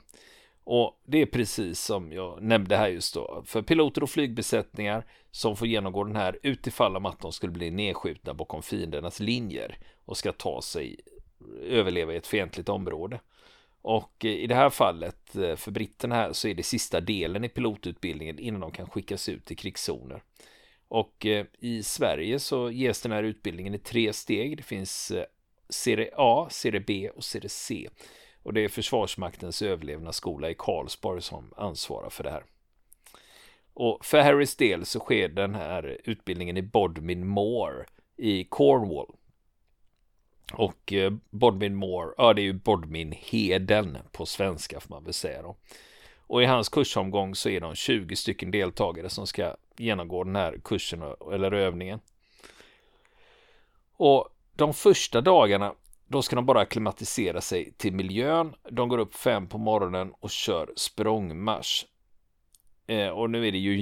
Och 0.65 1.01
det 1.05 1.23
är 1.23 1.27
precis 1.27 1.81
som 1.81 2.13
jag 2.13 2.43
nämnde 2.43 2.77
här 2.77 2.89
just 2.89 3.15
då. 3.15 3.43
För 3.47 3.63
piloter 3.63 4.03
och 4.03 4.11
flygbesättningar 4.11 5.07
som 5.31 5.57
får 5.57 5.69
genomgå 5.69 6.05
den 6.05 6.17
här 6.17 6.39
utifall 6.43 6.97
om 6.97 7.07
att 7.07 7.21
de 7.21 7.33
skulle 7.33 7.53
bli 7.53 7.71
nedskjutna 7.71 8.35
bakom 8.35 8.63
fiendernas 8.63 9.21
linjer 9.21 9.79
och 10.05 10.17
ska 10.17 10.33
ta 10.33 10.63
sig 10.63 10.97
överleva 11.63 12.13
i 12.13 12.17
ett 12.17 12.27
fientligt 12.27 12.69
område. 12.69 13.21
Och 13.83 14.25
eh, 14.25 14.31
i 14.31 14.47
det 14.47 14.55
här 14.55 14.71
fallet 14.71 15.37
eh, 15.37 15.57
för 15.57 15.71
britterna 15.71 16.15
här 16.15 16.33
så 16.33 16.49
är 16.49 16.55
det 16.55 16.63
sista 16.63 17.01
delen 17.01 17.45
i 17.45 17.49
pilotutbildningen 17.49 18.39
innan 18.39 18.61
de 18.61 18.71
kan 18.71 18.91
skickas 18.91 19.29
ut 19.29 19.51
i 19.51 19.55
krigszoner. 19.55 20.23
Och 20.89 21.27
eh, 21.27 21.47
i 21.59 21.83
Sverige 21.83 22.39
så 22.39 22.71
ges 22.71 23.03
den 23.03 23.13
här 23.13 23.23
utbildningen 23.23 23.75
i 23.75 23.79
tre 23.79 24.13
steg. 24.13 24.56
Det 24.56 24.63
finns 24.63 25.13
serie 25.69 26.11
A, 26.17 26.47
serie 26.51 26.81
B 26.81 27.11
och 27.17 27.25
serie 27.25 27.49
C. 27.49 27.89
Och 28.44 28.55
det 28.55 28.60
är 28.60 28.69
Försvarsmaktens 28.69 29.63
överlevnadsskola 29.63 30.51
i 30.51 30.55
Karlsborg 30.58 31.22
som 31.22 31.55
ansvarar 31.56 32.10
för 32.10 32.24
det 32.24 32.31
här. 32.31 32.44
Och 33.74 34.05
för 34.05 34.20
Harrys 34.20 34.56
del 34.56 34.86
så 34.86 35.01
sker 35.01 35.29
den 35.29 35.55
här 35.55 36.01
utbildningen 36.05 36.56
i 36.56 36.63
Bodmin 36.63 37.27
Moor 37.27 37.86
i 38.17 38.44
Cornwall. 38.44 39.15
Och 40.53 40.93
eh, 40.93 41.13
Bodmin 41.31 41.74
Moor, 41.74 42.15
ja 42.19 42.32
det 42.32 42.43
är 42.43 42.44
ju 42.44 42.53
Bodmin 42.53 43.13
Heden 43.13 43.98
på 44.13 44.27
svenska 44.27 44.81
får 44.81 44.91
man 44.94 45.05
väl 45.05 45.13
säga 45.13 45.43
då. 45.43 45.56
Och 46.19 46.43
i 46.43 46.46
hans 46.46 46.69
kursomgång 46.69 47.34
så 47.34 47.48
är 47.48 47.60
de 47.60 47.74
20 47.74 48.17
stycken 48.17 48.51
deltagare 48.51 49.10
som 49.10 49.27
ska 49.27 49.56
genomgå 49.77 50.24
den 50.24 50.36
här 50.36 50.60
kursen 50.65 51.03
eller 51.32 51.53
övningen. 51.53 52.01
Och 53.96 54.29
de 54.56 54.74
första 54.74 55.20
dagarna 55.20 55.74
då 56.15 56.23
ska 56.23 56.37
de 56.37 56.47
bara 56.47 56.65
klimatisera 56.65 57.41
sig 57.41 57.73
till 57.73 57.93
miljön. 57.93 58.55
De 58.71 58.89
går 58.89 58.99
upp 58.99 59.15
fem 59.15 59.47
på 59.47 59.59
morgonen 59.59 60.13
och 60.21 60.31
kör 60.31 60.73
språngmarsch. 60.77 61.87
Eh, 62.87 63.09
och 63.09 63.31
nu 63.31 63.49
är 63.49 63.53
det 63.53 63.59
ju 63.59 63.81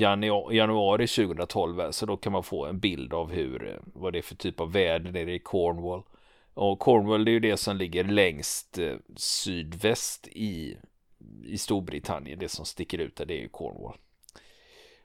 januari 0.51 1.07
2012 1.07 1.81
eh, 1.81 1.91
så 1.91 2.07
då 2.07 2.17
kan 2.17 2.33
man 2.33 2.43
få 2.43 2.67
en 2.67 2.79
bild 2.79 3.15
av 3.15 3.33
hur, 3.33 3.69
eh, 3.69 3.77
vad 3.85 4.13
det 4.13 4.19
är 4.19 4.23
för 4.23 4.35
typ 4.35 4.61
av 4.61 4.73
väder 4.73 5.13
nere 5.13 5.35
i 5.35 5.39
Cornwall. 5.39 6.03
Och 6.55 6.79
Cornwall 6.79 7.25
det 7.25 7.31
är 7.31 7.33
ju 7.33 7.41
det 7.41 7.57
som 7.57 7.77
ligger 7.77 8.05
längst 8.05 8.79
eh, 8.79 8.97
sydväst 9.17 10.29
i, 10.29 10.77
i 11.45 11.59
Storbritannien. 11.59 12.39
Det 12.39 12.49
som 12.49 12.65
sticker 12.65 12.99
ut 12.99 13.17
där 13.17 13.27
det 13.27 13.35
är 13.35 13.41
ju 13.41 13.49
Cornwall. 13.49 13.97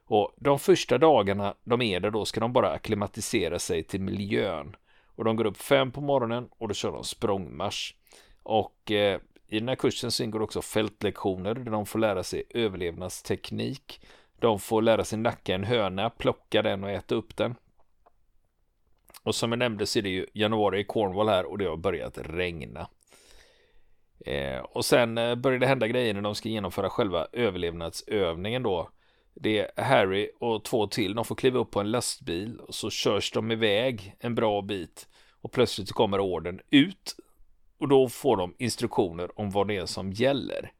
Och 0.05 0.33
de 0.37 0.59
första 0.59 0.97
dagarna 0.97 1.53
de 1.63 1.81
är 1.81 1.99
där 1.99 2.11
då 2.11 2.25
ska 2.25 2.39
de 2.39 2.53
bara 2.53 2.71
akklimatisera 2.71 3.59
sig 3.59 3.83
till 3.83 4.01
miljön. 4.01 4.75
Och 5.17 5.23
de 5.23 5.35
går 5.35 5.45
upp 5.45 5.57
fem 5.57 5.91
på 5.91 6.01
morgonen 6.01 6.49
och 6.57 6.67
då 6.67 6.73
kör 6.73 6.91
de 6.91 7.03
språngmarsch. 7.03 7.95
Och 8.43 8.91
eh, 8.91 9.19
i 9.47 9.59
den 9.59 9.67
här 9.67 9.75
kursen 9.75 10.11
så 10.11 10.23
ingår 10.23 10.41
också 10.41 10.61
fältlektioner 10.61 11.53
där 11.53 11.71
de 11.71 11.85
får 11.85 11.99
lära 11.99 12.23
sig 12.23 12.43
överlevnadsteknik. 12.49 14.05
De 14.39 14.59
får 14.59 14.81
lära 14.81 15.03
sig 15.03 15.19
nacka 15.19 15.55
en 15.55 15.63
höna, 15.63 16.09
plocka 16.09 16.61
den 16.61 16.83
och 16.83 16.89
äta 16.89 17.15
upp 17.15 17.37
den. 17.37 17.55
Och 19.23 19.35
som 19.35 19.51
jag 19.51 19.59
nämnde 19.59 19.85
så 19.85 19.99
är 19.99 20.03
det 20.03 20.09
ju 20.09 20.25
januari 20.33 20.79
i 20.79 20.83
Cornwall 20.83 21.29
här 21.29 21.45
och 21.45 21.57
det 21.57 21.65
har 21.65 21.77
börjat 21.77 22.17
regna. 22.17 22.87
Eh, 24.25 24.59
och 24.59 24.85
sen 24.85 25.17
eh, 25.17 25.35
börjar 25.35 25.59
det 25.59 25.67
hända 25.67 25.87
grejer 25.87 26.13
när 26.13 26.21
de 26.21 26.35
ska 26.35 26.49
genomföra 26.49 26.89
själva 26.89 27.27
överlevnadsövningen 27.31 28.63
då. 28.63 28.89
Det 29.39 29.59
är 29.59 29.83
Harry 29.83 30.29
och 30.39 30.63
två 30.63 30.87
till. 30.87 31.15
De 31.15 31.25
får 31.25 31.35
kliva 31.35 31.59
upp 31.59 31.71
på 31.71 31.79
en 31.79 31.91
lastbil 31.91 32.59
och 32.59 32.75
så 32.75 32.89
körs 32.89 33.31
de 33.31 33.51
iväg 33.51 34.15
en 34.19 34.35
bra 34.35 34.61
bit. 34.61 35.07
Och 35.41 35.51
plötsligt 35.51 35.91
kommer 35.91 36.19
orden 36.19 36.59
ut. 36.69 37.15
Och 37.77 37.87
då 37.87 38.09
får 38.09 38.37
de 38.37 38.55
instruktioner 38.57 39.39
om 39.39 39.51
vad 39.51 39.67
det 39.67 39.75
är 39.75 39.85
som 39.85 40.11
gäller. 40.11 40.71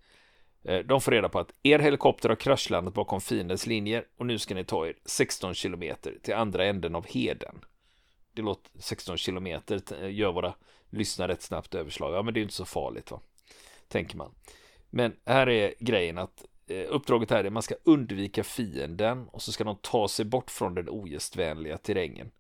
Eh, 0.64 0.80
de 0.80 1.02
får 1.02 1.12
reda 1.12 1.30
på 1.30 1.40
att 1.40 1.54
er 1.64 1.80
helikopter 1.80 2.30
har 2.30 2.36
kraschlandat 2.36 2.94
bakom 2.94 3.22
fiendens 3.22 3.68
linjer 3.68 4.06
och 4.18 4.26
nu 4.26 4.40
ska 4.40 4.56
ni 4.56 4.64
ta 4.64 4.88
er 4.88 4.94
16 5.06 5.54
kilometer 5.54 6.18
till 6.22 6.34
andra 6.34 6.66
änden 6.66 6.96
av 6.96 7.08
heden. 7.08 7.66
Det 8.34 8.42
låter 8.42 8.72
16 8.80 9.18
kilometer, 9.18 9.82
eh, 10.02 10.16
gör 10.16 10.32
våra 10.32 10.54
lyssnare 10.90 11.34
ett 11.34 11.42
snabbt 11.42 11.76
överslag. 11.76 12.14
Ja, 12.14 12.22
men 12.22 12.34
det 12.34 12.40
är 12.40 12.42
inte 12.42 12.54
så 12.54 12.66
farligt 12.66 13.12
va, 13.12 13.20
tänker 13.88 14.18
man. 14.18 14.32
Men 14.90 15.16
här 15.26 15.50
är 15.50 15.74
grejen 15.80 16.18
att 16.18 16.46
Eh, 16.68 16.86
uppdraget 16.90 17.32
här 17.32 17.44
är 17.44 17.48
att 17.48 17.54
man 17.54 17.64
ska 17.64 17.76
undvika 17.84 18.44
fienden 18.44 19.28
och 19.28 19.42
så 19.42 19.52
ska 19.52 19.64
de 19.64 19.78
ta 19.82 20.08
sig 20.08 20.26
bort 20.26 20.52
från 20.52 20.76
den 20.76 20.90
ogästvänliga 20.90 21.78
terrängen. 21.78 22.32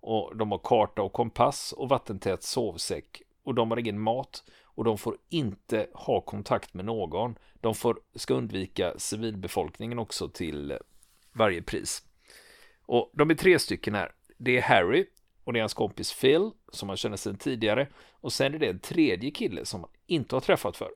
Och 0.00 0.36
de 0.36 0.50
har 0.50 0.58
karta 0.58 1.02
och 1.02 1.12
kompass 1.12 1.72
och 1.72 1.88
vattentät 1.88 2.42
sovsäck 2.42 3.22
och 3.42 3.54
de 3.54 3.70
har 3.70 3.78
ingen 3.78 4.00
mat 4.00 4.44
och 4.64 4.84
de 4.84 4.98
får 4.98 5.16
inte 5.28 5.86
ha 5.94 6.20
kontakt 6.20 6.74
med 6.74 6.84
någon. 6.84 7.38
De 7.60 7.74
får, 7.74 8.00
ska 8.14 8.34
undvika 8.34 8.98
civilbefolkningen 8.98 9.98
också 9.98 10.28
till 10.28 10.78
varje 11.32 11.62
pris. 11.62 12.02
Och 12.82 13.10
de 13.14 13.30
är 13.30 13.34
tre 13.34 13.58
stycken 13.58 13.94
här. 13.94 14.12
Det 14.38 14.56
är 14.56 14.62
Harry 14.62 15.06
och 15.44 15.52
det 15.52 15.58
är 15.58 15.62
hans 15.62 15.74
kompis 15.74 16.20
Phil 16.20 16.50
som 16.72 16.88
han 16.88 16.96
känner 16.96 17.16
sedan 17.16 17.36
tidigare 17.36 17.88
och 18.10 18.32
sen 18.32 18.54
är 18.54 18.58
det 18.58 18.68
en 18.68 18.80
tredje 18.80 19.30
kille 19.30 19.64
som 19.64 19.80
han 19.80 19.90
inte 20.06 20.36
har 20.36 20.40
träffat 20.40 20.76
för. 20.76 20.90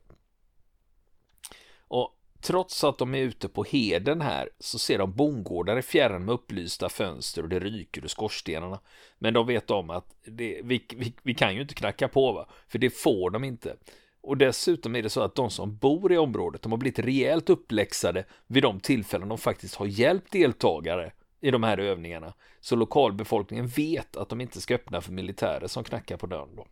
Och 1.89 2.19
trots 2.43 2.85
att 2.85 2.99
de 2.99 3.15
är 3.15 3.19
ute 3.19 3.49
på 3.49 3.65
heden 3.65 4.21
här 4.21 4.49
så 4.59 4.79
ser 4.79 4.99
de 4.99 5.13
bondgårdar 5.13 5.79
i 5.79 5.83
fjärran 5.83 6.25
med 6.25 6.33
upplysta 6.33 6.89
fönster 6.89 7.43
och 7.43 7.49
det 7.49 7.61
ryker 7.61 8.05
ur 8.05 8.09
skorstenarna. 8.09 8.81
Men 9.19 9.35
de 9.35 9.47
vet 9.47 9.71
om 9.71 9.91
att 9.91 10.17
det, 10.25 10.61
vi, 10.65 10.87
vi, 10.97 11.15
vi 11.23 11.35
kan 11.35 11.55
ju 11.55 11.61
inte 11.61 11.75
knacka 11.75 12.09
på 12.09 12.33
va, 12.33 12.49
för 12.69 12.79
det 12.79 12.91
får 12.91 13.31
de 13.31 13.45
inte. 13.45 13.77
Och 14.21 14.37
dessutom 14.37 14.97
är 14.97 15.03
det 15.03 15.11
så 15.11 15.21
att 15.21 15.35
de 15.35 15.51
som 15.51 15.77
bor 15.77 16.13
i 16.13 16.19
området, 16.19 16.63
de 16.63 16.73
har 16.73 16.79
blivit 16.79 16.99
rejält 16.99 17.51
uppläxade 17.51 18.25
vid 18.47 18.63
de 18.63 18.81
tillfällen 18.81 19.29
de 19.29 19.39
faktiskt 19.39 19.75
har 19.75 19.87
hjälpt 19.87 20.33
deltagare 20.33 21.13
i 21.41 21.51
de 21.51 21.63
här 21.63 21.79
övningarna. 21.79 22.35
Så 22.61 22.77
lokalbefolkningen 22.77 23.67
vet 23.67 24.17
att 24.17 24.29
de 24.29 24.41
inte 24.41 24.61
ska 24.61 24.75
öppna 24.75 25.01
för 25.01 25.13
militärer 25.13 25.67
som 25.67 25.85
knackar 25.85 26.17
på 26.17 26.27
dörren 26.27 26.57
då. 26.57 26.67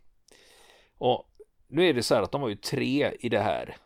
Och 0.97 1.31
nu 1.67 1.89
är 1.89 1.93
det 1.93 2.03
så 2.03 2.15
här 2.15 2.21
att 2.21 2.31
de 2.31 2.41
var 2.41 2.49
ju 2.49 2.55
tre 2.55 3.11
i 3.19 3.29
det 3.29 3.39
här, 3.39 3.77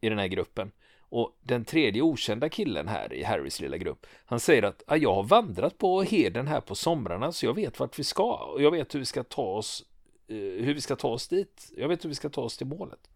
i 0.00 0.08
den 0.08 0.18
här 0.18 0.26
gruppen. 0.26 0.72
Och 1.10 1.38
den 1.42 1.64
tredje 1.64 2.02
okända 2.02 2.48
killen 2.48 2.88
här 2.88 3.12
i 3.12 3.22
Harrys 3.22 3.60
lilla 3.60 3.76
grupp, 3.76 4.06
han 4.26 4.40
säger 4.40 4.62
att 4.62 4.82
jag 5.00 5.14
har 5.14 5.22
vandrat 5.22 5.78
på 5.78 6.02
heden 6.02 6.46
här 6.46 6.60
på 6.60 6.74
somrarna 6.74 7.32
så 7.32 7.46
jag 7.46 7.54
vet 7.54 7.80
vart 7.80 7.98
vi 7.98 8.04
ska 8.04 8.34
och 8.34 8.62
jag 8.62 8.70
vet 8.70 8.94
hur 8.94 8.98
vi 8.98 9.06
ska 9.06 9.24
ta 9.24 9.42
oss 9.42 9.84
eh, 10.28 10.36
hur 10.36 10.74
vi 10.74 10.80
ska 10.80 10.96
ta 10.96 11.08
oss 11.08 11.28
dit. 11.28 11.72
Jag 11.76 11.88
vet 11.88 12.04
hur 12.04 12.08
vi 12.08 12.14
ska 12.14 12.28
ta 12.28 12.42
oss 12.42 12.56
till 12.56 12.66
målet. 12.66 13.10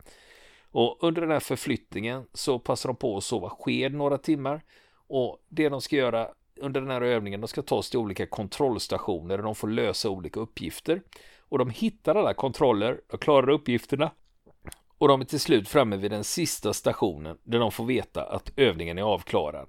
Och 0.70 0.98
under 1.00 1.20
den 1.20 1.30
här 1.30 1.40
förflyttningen 1.40 2.26
så 2.32 2.58
passar 2.58 2.88
de 2.88 2.96
på 2.96 3.16
att 3.16 3.24
sova 3.24 3.50
sked 3.50 3.94
några 3.94 4.18
timmar 4.18 4.62
och 4.94 5.38
det 5.48 5.68
de 5.68 5.80
ska 5.80 5.96
göra 5.96 6.28
under 6.56 6.80
den 6.80 6.90
här 6.90 7.00
övningen, 7.00 7.40
de 7.40 7.48
ska 7.48 7.62
ta 7.62 7.76
oss 7.76 7.90
till 7.90 7.98
olika 7.98 8.26
kontrollstationer 8.26 9.36
där 9.36 9.44
de 9.44 9.54
får 9.54 9.68
lösa 9.68 10.10
olika 10.10 10.40
uppgifter. 10.40 11.02
Och 11.38 11.58
de 11.58 11.70
hittar 11.70 12.14
alla 12.14 12.34
kontroller 12.34 13.00
och 13.12 13.22
klarar 13.22 13.48
uppgifterna 13.48 14.10
och 15.02 15.08
de 15.08 15.20
är 15.20 15.24
till 15.24 15.40
slut 15.40 15.68
framme 15.68 15.96
vid 15.96 16.10
den 16.10 16.24
sista 16.24 16.72
stationen 16.72 17.38
där 17.42 17.58
de 17.58 17.72
får 17.72 17.84
veta 17.84 18.24
att 18.24 18.52
övningen 18.56 18.98
är 18.98 19.02
avklarad. 19.02 19.68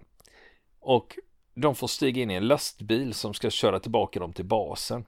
Och 0.80 1.18
de 1.56 1.76
får 1.76 1.88
stiga 1.88 2.22
in 2.22 2.32
i 2.32 2.34
en 2.34 2.48
lastbil 2.48 3.14
som 3.14 3.34
ska 3.34 3.50
köra 3.50 3.80
tillbaka 3.80 4.20
dem 4.20 4.34
till 4.34 4.46
basen. 4.46 5.06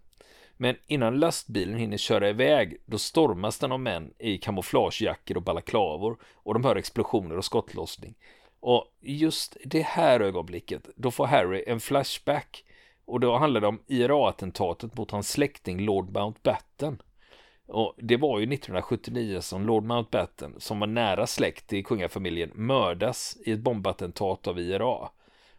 Men 0.57 0.75
innan 0.87 1.19
lastbilen 1.19 1.79
hinner 1.79 1.97
köra 1.97 2.29
iväg 2.29 2.77
då 2.85 2.97
stormas 2.97 3.59
den 3.59 3.71
av 3.71 3.79
män 3.79 4.13
i 4.17 4.37
kamouflagejackor 4.37 5.37
och 5.37 5.43
balaklavor 5.43 6.17
och 6.33 6.53
de 6.53 6.63
hör 6.63 6.75
explosioner 6.75 7.37
och 7.37 7.45
skottlossning. 7.45 8.15
Och 8.59 8.85
just 9.01 9.57
det 9.65 9.81
här 9.81 10.19
ögonblicket 10.19 10.89
då 10.95 11.11
får 11.11 11.25
Harry 11.25 11.63
en 11.67 11.79
flashback 11.79 12.63
och 13.05 13.19
då 13.19 13.37
handlar 13.37 13.61
det 13.61 13.67
om 13.67 13.79
IRA-attentatet 13.87 14.97
mot 14.97 15.11
hans 15.11 15.29
släkting 15.29 15.79
Lord 15.79 16.09
Mountbatten. 16.13 17.01
Och 17.67 17.93
det 17.97 18.17
var 18.17 18.39
ju 18.39 18.43
1979 18.43 19.41
som 19.41 19.65
Lord 19.65 19.83
Mountbatten, 19.83 20.55
som 20.57 20.79
var 20.79 20.87
nära 20.87 21.27
släkt 21.27 21.67
till 21.67 21.85
kungafamiljen, 21.85 22.51
mördas 22.53 23.37
i 23.45 23.51
ett 23.51 23.59
bombattentat 23.59 24.47
av 24.47 24.59
IRA. 24.59 25.09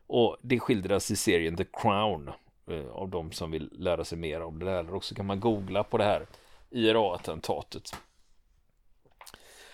Och 0.06 0.36
det 0.42 0.60
skildras 0.60 1.10
i 1.10 1.16
serien 1.16 1.56
The 1.56 1.64
Crown 1.72 2.30
eh, 2.70 2.86
av 2.92 3.08
de 3.08 3.32
som 3.32 3.50
vill 3.50 3.70
lära 3.72 4.04
sig 4.04 4.18
mer 4.18 4.40
om 4.42 4.58
det 4.58 4.64
där. 4.64 4.78
Eller 4.78 4.94
också 4.94 5.14
kan 5.14 5.26
man 5.26 5.40
googla 5.40 5.84
på 5.84 5.98
det 5.98 6.04
här 6.04 6.26
IRA-attentatet. 6.70 7.96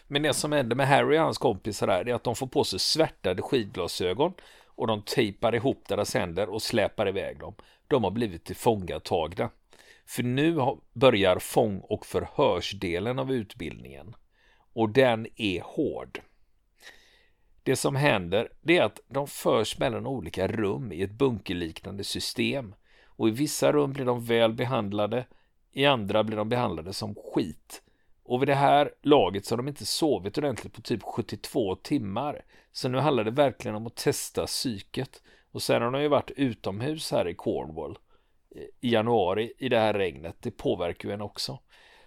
Men 0.07 0.23
det 0.23 0.35
som 0.35 0.53
händer 0.53 0.77
med 0.77 0.89
Harry 0.89 1.19
och 1.19 1.23
hans 1.23 1.39
kompisar 1.39 1.89
här 1.89 2.09
är 2.09 2.15
att 2.15 2.25
de 2.25 2.35
får 2.35 2.47
på 2.47 2.65
sig 2.65 2.79
svärtade 2.79 3.43
skidglasögon 3.43 4.33
och 4.67 4.87
de 4.87 5.03
tejpar 5.03 5.55
ihop 5.55 5.89
deras 5.89 6.15
händer 6.15 6.49
och 6.49 6.63
släpar 6.63 7.09
iväg 7.09 7.39
dem. 7.39 7.55
De 7.89 8.05
har 8.05 8.11
blivit 8.11 8.45
tillfångatagna. 8.45 9.51
För 10.07 10.23
nu 10.23 10.59
börjar 10.93 11.39
fång 11.39 11.81
och 11.81 12.07
förhörsdelen 12.07 13.19
av 13.19 13.33
utbildningen. 13.33 14.15
Och 14.73 14.91
den 14.91 15.27
är 15.37 15.61
hård. 15.61 16.21
Det 17.63 17.77
som 17.77 17.97
händer 17.97 18.49
det 18.61 18.79
är 18.79 18.83
att 18.83 19.01
de 19.09 19.27
förs 19.27 19.79
mellan 19.79 20.07
olika 20.07 20.49
rum 20.49 20.93
i 20.93 21.03
ett 21.03 21.13
bunkerliknande 21.13 22.05
system. 22.05 22.75
Och 23.07 23.29
i 23.29 23.31
vissa 23.31 23.73
rum 23.73 23.93
blir 23.93 24.05
de 24.05 24.25
väl 24.25 24.53
behandlade, 24.53 25.27
i 25.73 25.87
andra 25.87 26.25
blir 26.25 26.37
de 26.37 26.49
behandlade 26.49 26.93
som 26.93 27.15
skit. 27.15 27.83
Och 28.25 28.43
vid 28.43 28.49
det 28.49 28.55
här 28.55 28.91
laget 29.03 29.47
så 29.47 29.53
har 29.53 29.57
de 29.57 29.69
inte 29.69 29.87
sovit 29.87 30.39
ordentligt 30.39 30.73
på 30.73 30.81
typ 30.81 31.03
72 31.03 31.75
timmar. 31.75 32.45
Så 32.73 32.89
nu 32.89 32.99
handlar 32.99 33.25
det 33.25 33.31
verkligen 33.31 33.75
om 33.75 33.87
att 33.87 33.97
testa 33.97 34.47
psyket. 34.47 35.23
Och 35.53 35.63
sen 35.63 35.83
har 35.83 35.91
de 35.91 36.03
ju 36.03 36.09
varit 36.09 36.31
utomhus 36.31 37.11
här 37.11 37.29
i 37.29 37.35
Cornwall 37.35 37.99
i 38.81 38.93
januari 38.93 39.53
i 39.59 39.69
det 39.69 39.79
här 39.79 39.95
regnet. 39.95 40.37
Det 40.41 40.51
påverkar 40.51 41.09
ju 41.09 41.15
en 41.15 41.21
också. 41.21 41.59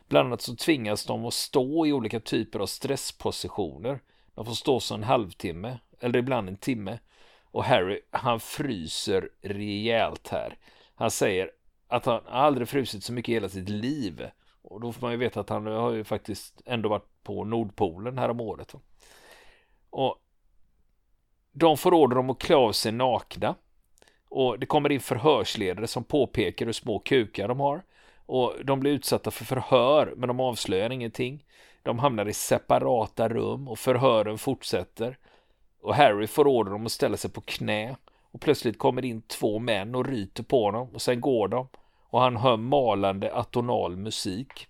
Bland 0.08 0.28
annat 0.28 0.42
så 0.42 0.56
tvingas 0.56 1.06
de 1.06 1.26
att 1.26 1.34
stå 1.34 1.86
i 1.86 1.94
olika 1.94 2.20
typer 2.20 2.60
av 2.60 2.66
stresspositioner. 2.66 4.00
De 4.36 4.46
får 4.46 4.54
stå 4.54 4.80
så 4.80 4.96
en 4.96 5.04
halvtimme 5.04 5.80
eller 6.00 6.20
ibland 6.20 6.50
en 6.50 6.58
timme. 6.58 7.00
Och 7.44 7.64
Harry, 7.64 8.02
han 8.12 8.40
fryser 8.40 9.30
rejält 9.42 10.28
här. 10.28 10.58
Han 10.96 11.12
säger 11.12 11.52
att 11.88 12.06
han 12.06 12.22
aldrig 12.28 12.70
frusit 12.70 13.04
så 13.04 13.14
mycket 13.14 13.30
i 13.30 13.34
hela 13.34 13.50
sitt 13.50 13.70
liv. 13.70 14.30
Och 14.62 14.82
då 14.82 14.92
får 14.92 15.02
man 15.02 15.12
ju 15.12 15.18
veta 15.18 15.40
att 15.40 15.50
han 15.50 15.66
har 15.66 15.92
ju 15.92 16.04
faktiskt 16.04 16.62
ändå 16.66 16.90
varit 16.90 17.24
på 17.24 17.44
Nordpolen 17.44 18.18
här 18.18 18.30
om 18.30 18.40
året. 18.40 18.76
Och 19.90 20.18
de 21.52 21.78
får 21.78 21.94
order 21.94 22.18
om 22.18 22.30
att 22.30 22.40
klä 22.40 22.56
av 22.56 22.72
sig 22.72 22.92
nakna. 22.92 23.56
Och 24.36 24.60
det 24.60 24.66
kommer 24.66 24.92
in 24.92 25.00
förhörsledare 25.00 25.88
som 25.88 26.04
påpekar 26.04 26.66
hur 26.66 26.74
små 26.74 27.00
kukar 27.00 27.48
de 27.48 27.60
har. 27.60 27.84
Och 28.26 28.54
de 28.64 28.80
blir 28.80 28.92
utsatta 28.92 29.32
för 29.32 29.46
förhör, 29.46 30.14
men 30.18 30.28
de 30.28 30.40
avslöjar 30.40 30.90
ingenting. 30.90 31.46
De 31.84 32.00
hamnar 32.00 32.26
i 32.26 32.34
separata 32.34 33.30
rum 33.30 33.68
och 33.68 33.80
förhören 33.80 34.38
fortsätter. 34.38 35.18
Och 35.82 35.96
Harry 35.96 36.28
får 36.28 36.48
order 36.48 36.74
om 36.74 36.86
att 36.86 36.92
ställa 36.92 37.18
sig 37.18 37.32
på 37.32 37.42
knä. 37.42 37.96
Och 38.32 38.42
plötsligt 38.42 38.80
kommer 38.80 39.06
in 39.06 39.22
två 39.22 39.60
män 39.60 39.96
och 39.96 40.06
ryter 40.06 40.44
på 40.44 40.66
honom 40.66 40.90
och 40.94 41.02
sen 41.02 41.22
går 41.22 41.48
de. 41.48 41.68
Och 42.10 42.22
han 42.22 42.38
hör 42.38 42.58
malande 42.58 43.34
atonal 43.34 43.96
musik. 43.96 44.68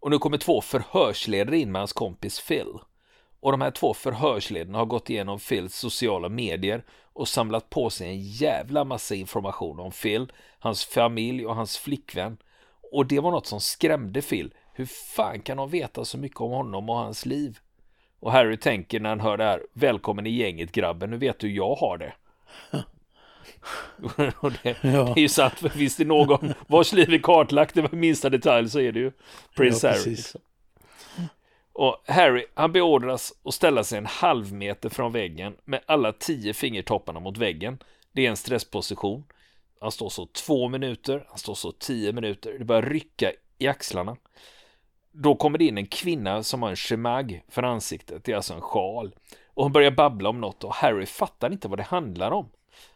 Och 0.00 0.10
nu 0.10 0.18
kommer 0.18 0.38
två 0.38 0.60
förhörsledare 0.60 1.58
in 1.58 1.72
med 1.72 1.80
hans 1.80 1.92
kompis 1.92 2.46
Phil. 2.48 2.78
Och 3.40 3.52
de 3.52 3.60
här 3.60 3.70
två 3.70 3.94
förhörsledarna 3.94 4.78
har 4.78 4.86
gått 4.86 5.10
igenom 5.10 5.38
Phils 5.38 5.74
sociala 5.74 6.28
medier 6.28 6.84
och 7.12 7.28
samlat 7.28 7.70
på 7.70 7.90
sig 7.90 8.08
en 8.08 8.20
jävla 8.20 8.84
massa 8.84 9.14
information 9.14 9.80
om 9.80 9.90
Phil, 9.90 10.32
hans 10.58 10.84
familj 10.84 11.46
och 11.46 11.56
hans 11.56 11.78
flickvän. 11.78 12.36
Och 12.92 13.06
det 13.06 13.20
var 13.20 13.30
något 13.30 13.46
som 13.46 13.60
skrämde 13.60 14.22
Phil. 14.22 14.54
Hur 14.74 14.86
fan 14.86 15.40
kan 15.40 15.56
de 15.56 15.70
veta 15.70 16.04
så 16.04 16.18
mycket 16.18 16.40
om 16.40 16.50
honom 16.50 16.90
och 16.90 16.96
hans 16.96 17.26
liv? 17.26 17.58
Och 18.20 18.32
Harry 18.32 18.56
tänker 18.56 19.00
när 19.00 19.08
han 19.08 19.20
hör 19.20 19.36
det 19.36 19.44
här, 19.44 19.62
välkommen 19.72 20.26
i 20.26 20.30
gänget 20.30 20.72
grabben, 20.72 21.10
nu 21.10 21.16
vet 21.16 21.38
du 21.38 21.48
hur 21.48 21.56
jag 21.56 21.74
har 21.74 21.98
det. 21.98 22.12
och 24.36 24.52
det, 24.52 24.76
ja. 24.82 25.04
det, 25.14 25.20
är 25.20 25.22
ju 25.22 25.28
sant, 25.28 25.54
för 25.54 25.68
finns 25.68 25.96
det 25.96 26.04
någon 26.04 26.54
vars 26.66 26.92
liv 26.92 27.14
är 27.14 27.18
kartlagt 27.18 27.76
i 27.76 27.88
minsta 27.92 28.30
detalj 28.30 28.68
så 28.68 28.80
är 28.80 28.92
det 28.92 29.00
ju 29.00 29.12
Prince 29.56 29.86
ja, 29.86 29.92
Harry. 29.92 30.10
Liksom. 30.10 30.40
Och 31.72 32.02
Harry, 32.06 32.46
han 32.54 32.72
beordras 32.72 33.32
att 33.44 33.54
ställa 33.54 33.84
sig 33.84 33.98
en 33.98 34.06
halv 34.06 34.52
meter 34.52 34.88
från 34.88 35.12
väggen 35.12 35.56
med 35.64 35.80
alla 35.86 36.12
tio 36.12 36.54
fingertopparna 36.54 37.20
mot 37.20 37.38
väggen. 37.38 37.78
Det 38.12 38.26
är 38.26 38.30
en 38.30 38.36
stressposition. 38.36 39.24
Han 39.80 39.92
står 39.92 40.08
så 40.08 40.26
två 40.26 40.68
minuter, 40.68 41.26
han 41.28 41.38
står 41.38 41.54
så 41.54 41.72
tio 41.72 42.12
minuter. 42.12 42.58
Det 42.58 42.64
börjar 42.64 42.82
rycka 42.82 43.32
i 43.58 43.66
axlarna. 43.68 44.16
Då 45.12 45.34
kommer 45.34 45.58
det 45.58 45.64
in 45.64 45.78
en 45.78 45.86
kvinna 45.86 46.42
som 46.42 46.62
har 46.62 46.70
en 46.70 46.76
chemag 46.76 47.42
för 47.48 47.62
ansiktet, 47.62 48.24
det 48.24 48.32
är 48.32 48.36
alltså 48.36 48.54
en 48.54 48.60
sjal. 48.60 49.14
Och 49.46 49.62
hon 49.62 49.72
börjar 49.72 49.90
babbla 49.90 50.28
om 50.28 50.40
något 50.40 50.64
och 50.64 50.74
Harry 50.74 51.06
fattar 51.06 51.52
inte 51.52 51.68
vad 51.68 51.78
det 51.78 51.82
handlar 51.82 52.30
om. 52.30 52.50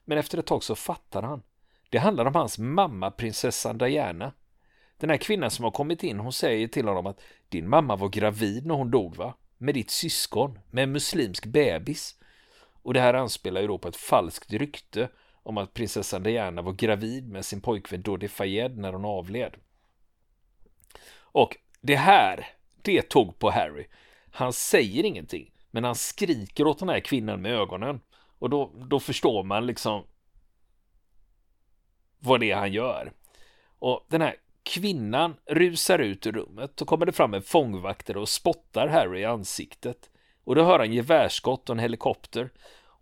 Men 0.04 0.19
efter 0.19 0.38
ett 0.38 0.47
tag 0.47 0.64
så 0.64 0.75
fattar 0.75 1.23
han. 1.23 1.43
Det 1.90 1.99
handlar 1.99 2.25
om 2.25 2.35
hans 2.35 2.59
mamma, 2.59 3.11
prinsessan 3.11 3.78
Diana. 3.78 4.33
Den 5.04 5.11
här 5.11 5.16
kvinnan 5.16 5.50
som 5.50 5.64
har 5.64 5.70
kommit 5.70 6.02
in, 6.02 6.20
hon 6.20 6.32
säger 6.32 6.68
till 6.68 6.88
honom 6.88 7.06
att 7.06 7.20
din 7.49 7.68
mamma 7.68 7.96
var 7.96 8.08
gravid 8.08 8.66
när 8.66 8.75
hon 8.75 8.90
dog 8.90 9.16
va? 9.16 9.34
med 9.58 9.75
ditt 9.75 9.90
syskon 9.90 10.58
med 10.70 10.84
en 10.84 10.92
muslimsk 10.92 11.46
bebis. 11.46 12.18
Och 12.82 12.94
det 12.94 13.00
här 13.00 13.14
anspelar 13.14 13.61
ju 13.61 13.66
då 13.66 13.78
på 13.78 13.88
ett 13.88 13.96
falskt 13.96 14.52
rykte 14.52 15.08
om 15.42 15.58
att 15.58 15.75
prinsessan 15.75 16.23
Diana 16.23 16.62
var 16.62 16.73
gravid 16.73 17.28
med 17.28 17.44
sin 17.44 17.61
pojkvän 17.61 18.02
Dodi 18.02 18.28
Fayed 18.28 18.78
när 18.78 18.92
hon 18.92 19.04
avled. 19.04 19.54
Och 21.16 21.56
det 21.80 21.96
här, 21.96 22.46
det 22.82 23.02
tog 23.02 23.38
på 23.38 23.50
Harry. 23.50 23.87
Han 24.30 24.52
säger 24.52 25.04
ingenting, 25.04 25.52
men 25.70 25.84
han 25.84 25.94
skriker 25.94 26.66
åt 26.66 26.78
den 26.78 26.88
här 26.88 27.00
kvinnan 27.00 27.42
med 27.42 27.52
ögonen. 27.52 28.00
Och 28.38 28.50
då, 28.50 28.73
då 28.90 29.00
förstår 29.00 29.42
man 29.42 29.66
liksom 29.66 30.04
vad 32.18 32.40
det 32.40 32.50
är 32.50 32.56
han 32.56 32.73
gör. 32.73 33.12
Och 33.78 34.06
den 34.08 34.20
här 34.20 34.37
kvinnan 34.64 35.37
rusar 35.47 35.99
ut 35.99 36.26
ur 36.26 36.33
rummet 36.33 36.80
och 36.80 36.88
kommer 36.88 37.06
det 37.06 37.12
fram 37.12 37.35
en 37.35 37.42
fångvaktare 37.42 38.18
och 38.18 38.28
spottar 38.28 38.88
Harry 38.88 39.21
i 39.21 39.25
ansiktet. 39.25 40.11
Och 40.44 40.54
då 40.54 40.62
hör 40.62 40.78
han 40.78 40.92
gevärsskott 40.92 41.71
och 41.71 41.75
en 41.75 41.80
helikopter. 41.80 42.50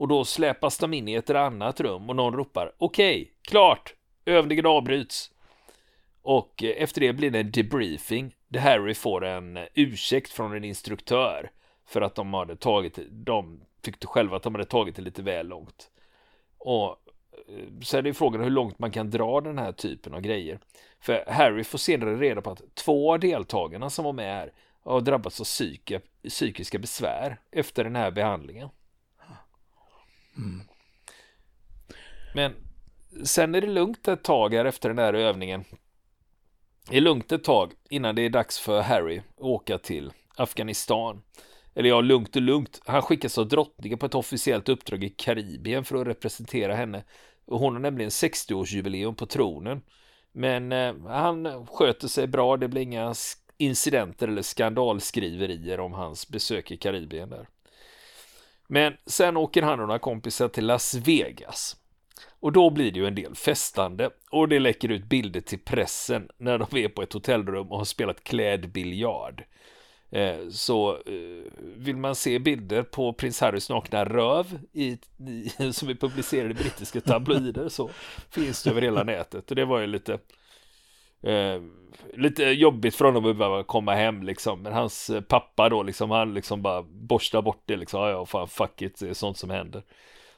Och 0.02 0.08
då 0.08 0.24
släpas 0.24 0.78
de 0.78 0.94
in 0.94 1.08
i 1.08 1.14
ett 1.14 1.30
annat 1.30 1.80
rum 1.80 2.10
och 2.10 2.16
någon 2.16 2.34
ropar 2.34 2.72
okej, 2.78 3.22
okay, 3.22 3.32
klart, 3.42 3.94
övningen 4.24 4.66
avbryts. 4.66 5.30
Och 6.22 6.62
eh, 6.62 6.82
efter 6.82 7.00
det 7.00 7.12
blir 7.12 7.30
det 7.30 7.40
en 7.40 7.50
debriefing 7.50 8.34
där 8.48 8.60
Harry 8.60 8.94
får 8.94 9.24
en 9.24 9.56
eh, 9.56 9.64
ursäkt 9.74 10.30
från 10.30 10.56
en 10.56 10.64
instruktör 10.64 11.50
för 11.86 12.00
att 12.00 12.14
de 12.14 12.34
hade 12.34 12.56
tagit, 12.56 12.98
de 13.10 13.60
tyckte 13.80 14.06
själva 14.06 14.36
att 14.36 14.42
de 14.42 14.54
hade 14.54 14.64
tagit 14.64 14.96
det 14.96 15.02
lite 15.02 15.22
väl 15.22 15.48
långt. 15.48 15.90
Och 16.58 16.96
eh, 17.48 17.80
så 17.82 17.96
är 17.96 18.02
det 18.02 18.14
frågan 18.14 18.42
hur 18.42 18.50
långt 18.50 18.78
man 18.78 18.90
kan 18.90 19.10
dra 19.10 19.40
den 19.40 19.58
här 19.58 19.72
typen 19.72 20.14
av 20.14 20.20
grejer. 20.20 20.58
För 21.00 21.24
Harry 21.28 21.64
får 21.64 21.78
senare 21.78 22.16
reda 22.16 22.40
på 22.40 22.50
att 22.50 22.74
två 22.74 23.12
av 23.12 23.20
deltagarna 23.20 23.90
som 23.90 24.04
var 24.04 24.12
med 24.12 24.34
här 24.34 24.52
har 24.82 25.00
drabbats 25.00 25.40
av 25.40 25.44
psyke, 25.44 26.00
psykiska 26.28 26.78
besvär 26.78 27.40
efter 27.50 27.84
den 27.84 27.96
här 27.96 28.10
behandlingen. 28.10 28.68
Mm. 30.36 30.60
Men 32.34 32.54
sen 33.24 33.54
är 33.54 33.60
det 33.60 33.66
lugnt 33.66 34.08
ett 34.08 34.22
tag 34.22 34.54
här 34.54 34.64
efter 34.64 34.88
den 34.88 34.98
här 34.98 35.14
övningen. 35.14 35.64
Det 36.90 36.96
är 36.96 37.00
lugnt 37.00 37.32
ett 37.32 37.44
tag 37.44 37.72
innan 37.88 38.14
det 38.14 38.22
är 38.22 38.30
dags 38.30 38.58
för 38.58 38.80
Harry 38.80 39.18
att 39.18 39.24
åka 39.40 39.78
till 39.78 40.12
Afghanistan. 40.36 41.22
Eller 41.74 41.88
ja, 41.88 42.00
lugnt 42.00 42.36
och 42.36 42.42
lugnt. 42.42 42.80
Han 42.86 43.02
skickas 43.02 43.38
av 43.38 43.48
drottningen 43.48 43.98
på 43.98 44.06
ett 44.06 44.14
officiellt 44.14 44.68
uppdrag 44.68 45.04
i 45.04 45.08
Karibien 45.08 45.84
för 45.84 45.96
att 45.96 46.06
representera 46.06 46.74
henne. 46.74 47.04
Och 47.46 47.58
hon 47.58 47.72
har 47.72 47.80
nämligen 47.80 48.10
60-årsjubileum 48.10 49.14
på 49.14 49.26
tronen. 49.26 49.80
Men 50.32 50.72
eh, 50.72 50.94
han 51.06 51.66
sköter 51.66 52.08
sig 52.08 52.26
bra. 52.26 52.56
Det 52.56 52.68
blir 52.68 52.82
inga 52.82 53.14
incidenter 53.58 54.28
eller 54.28 54.42
skandalskriverier 54.42 55.80
om 55.80 55.92
hans 55.92 56.28
besök 56.28 56.70
i 56.70 56.76
Karibien 56.76 57.30
där. 57.30 57.48
Men 58.66 58.96
sen 59.06 59.36
åker 59.36 59.62
han 59.62 59.80
och 59.80 59.86
några 59.86 59.98
kompisar 59.98 60.48
till 60.48 60.66
Las 60.66 60.94
Vegas. 60.94 61.76
Och 62.40 62.52
då 62.52 62.70
blir 62.70 62.92
det 62.92 62.98
ju 62.98 63.06
en 63.06 63.14
del 63.14 63.34
festande 63.34 64.10
och 64.30 64.48
det 64.48 64.58
läcker 64.58 64.88
ut 64.88 65.04
bilder 65.04 65.40
till 65.40 65.58
pressen 65.58 66.28
när 66.38 66.58
de 66.58 66.76
är 66.76 66.88
på 66.88 67.02
ett 67.02 67.12
hotellrum 67.12 67.72
och 67.72 67.78
har 67.78 67.84
spelat 67.84 68.24
klädbiljard. 68.24 69.44
Eh, 70.12 70.48
så 70.48 70.90
eh, 71.06 71.52
vill 71.76 71.96
man 71.96 72.14
se 72.14 72.38
bilder 72.38 72.82
på 72.82 73.12
prins 73.12 73.40
Harrys 73.40 73.68
nakna 73.68 74.04
röv 74.04 74.58
i, 74.72 74.98
i, 75.28 75.48
som 75.72 75.88
är 75.88 75.94
publicerade 75.94 76.50
i 76.50 76.54
brittiska 76.54 77.00
tabloider 77.00 77.68
så 77.68 77.90
finns 78.30 78.62
det 78.62 78.70
över 78.70 78.82
hela 78.82 79.04
nätet. 79.04 79.50
Och 79.50 79.56
det 79.56 79.64
var 79.64 79.80
ju 79.80 79.86
lite 79.86 80.12
eh, 81.22 81.62
lite 82.14 82.44
jobbigt 82.44 82.94
för 82.94 83.04
honom 83.04 83.26
att 83.26 83.36
behöva 83.36 83.64
komma 83.64 83.94
hem 83.94 84.22
liksom. 84.22 84.62
Men 84.62 84.72
hans 84.72 85.10
eh, 85.10 85.20
pappa 85.20 85.68
då 85.68 85.82
liksom 85.82 86.10
han 86.10 86.34
liksom 86.34 86.62
bara 86.62 86.82
borstar 86.82 87.42
bort 87.42 87.62
det 87.66 87.76
liksom. 87.76 88.00
Ja 88.00 88.26
fan 88.26 88.48
fuck 88.48 88.82
it 88.82 89.00
det 89.00 89.08
är 89.08 89.14
sånt 89.14 89.38
som 89.38 89.50
händer. 89.50 89.82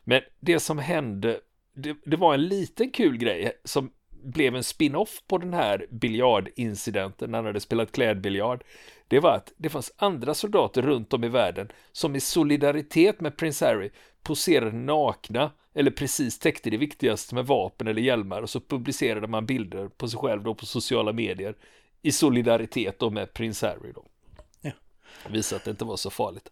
Men 0.05 0.22
det 0.40 0.61
som 0.61 0.79
hände 0.79 1.40
det, 1.75 1.96
det 2.05 2.16
var 2.16 2.35
en 2.35 2.48
liten 2.48 2.90
kul 2.90 3.16
grej 3.16 3.53
som 3.64 3.90
blev 4.24 4.56
en 4.56 4.64
spin-off 4.64 5.22
på 5.26 5.38
den 5.38 5.54
här 5.54 5.87
biljardincidenten 5.90 7.30
när 7.30 7.38
han 7.38 7.46
hade 7.46 7.60
spelat 7.60 7.92
klädbiljard 7.92 8.64
det 9.08 9.20
var 9.20 9.37
att 9.37 9.52
det 9.56 9.68
fanns 9.68 9.92
andra 9.96 10.34
soldater 10.34 10.82
runt 10.82 11.12
om 11.12 11.24
i 11.24 11.28
världen 11.28 11.72
som 11.92 12.16
i 12.16 12.20
solidaritet 12.20 13.20
med 13.20 13.37
prins 13.37 13.60
Harry 13.60 13.90
poserade 14.22 14.72
nakna 14.72 15.50
eller 15.74 15.90
precis 15.90 16.38
täckte 16.38 16.70
det 16.70 16.76
viktigaste 16.76 17.34
med 17.34 17.46
vapen 17.46 17.88
eller 17.88 18.02
hjälmar 18.02 18.42
och 18.42 18.50
så 18.50 18.60
publicerade 18.60 19.26
man 19.26 19.46
bilder 19.46 19.88
på 19.88 20.08
sig 20.08 20.18
själv 20.18 20.42
då 20.42 20.54
på 20.54 20.66
sociala 20.66 21.12
medier 21.12 21.56
i 22.02 22.12
solidaritet 22.12 22.98
då 22.98 23.10
med 23.10 23.32
prins 23.32 23.62
Harry 23.62 23.92
då. 23.92 24.06
Ja. 24.60 24.70
Visa 25.28 25.56
att 25.56 25.64
det 25.64 25.70
inte 25.70 25.84
var 25.84 25.96
så 25.96 26.10
farligt. 26.10 26.48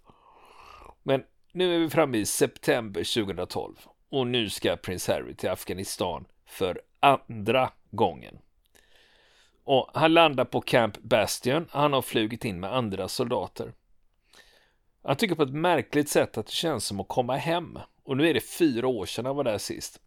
Men 1.02 1.22
nu 1.52 1.74
är 1.74 1.78
vi 1.78 1.90
framme 1.90 2.18
i 2.18 2.26
september 2.26 3.24
2012 3.24 3.74
och 4.08 4.26
nu 4.26 4.50
ska 4.50 4.76
prins 4.76 5.08
Harry 5.08 5.34
till 5.34 5.50
Afghanistan 5.50 6.24
för 6.46 6.80
andra 7.02 7.70
gången. 7.90 8.38
Och 9.64 9.90
han 9.94 10.14
landar 10.14 10.44
på 10.44 10.60
Camp 10.60 10.98
Bastion. 10.98 11.68
Han 11.70 11.92
har 11.92 12.02
flugit 12.02 12.44
in 12.44 12.60
med 12.60 12.74
andra 12.74 13.08
soldater. 13.08 13.72
Han 15.02 15.16
tycker 15.16 15.34
på 15.34 15.42
ett 15.42 15.54
märkligt 15.54 16.08
sätt 16.08 16.38
att 16.38 16.46
det 16.46 16.52
känns 16.52 16.86
som 16.86 17.00
att 17.00 17.08
komma 17.08 17.36
hem. 17.36 17.78
Och 18.04 18.16
nu 18.16 18.28
är 18.28 18.34
det 18.34 18.40
fyra 18.40 18.88
år 18.88 19.06
sedan 19.06 19.26
han 19.26 19.36
var 19.36 19.44
där 19.44 19.58
sist. 19.58 20.00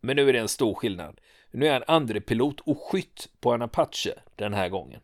Men 0.00 0.16
nu 0.16 0.28
är 0.28 0.32
det 0.32 0.38
en 0.38 0.48
stor 0.48 0.74
skillnad. 0.74 1.20
Nu 1.50 1.66
är 1.66 1.72
han 1.72 1.84
andre 1.86 2.20
pilot 2.20 2.60
och 2.60 2.78
skytt 2.80 3.28
på 3.40 3.52
en 3.52 3.62
Apache 3.62 4.14
den 4.36 4.54
här 4.54 4.68
gången. 4.68 5.00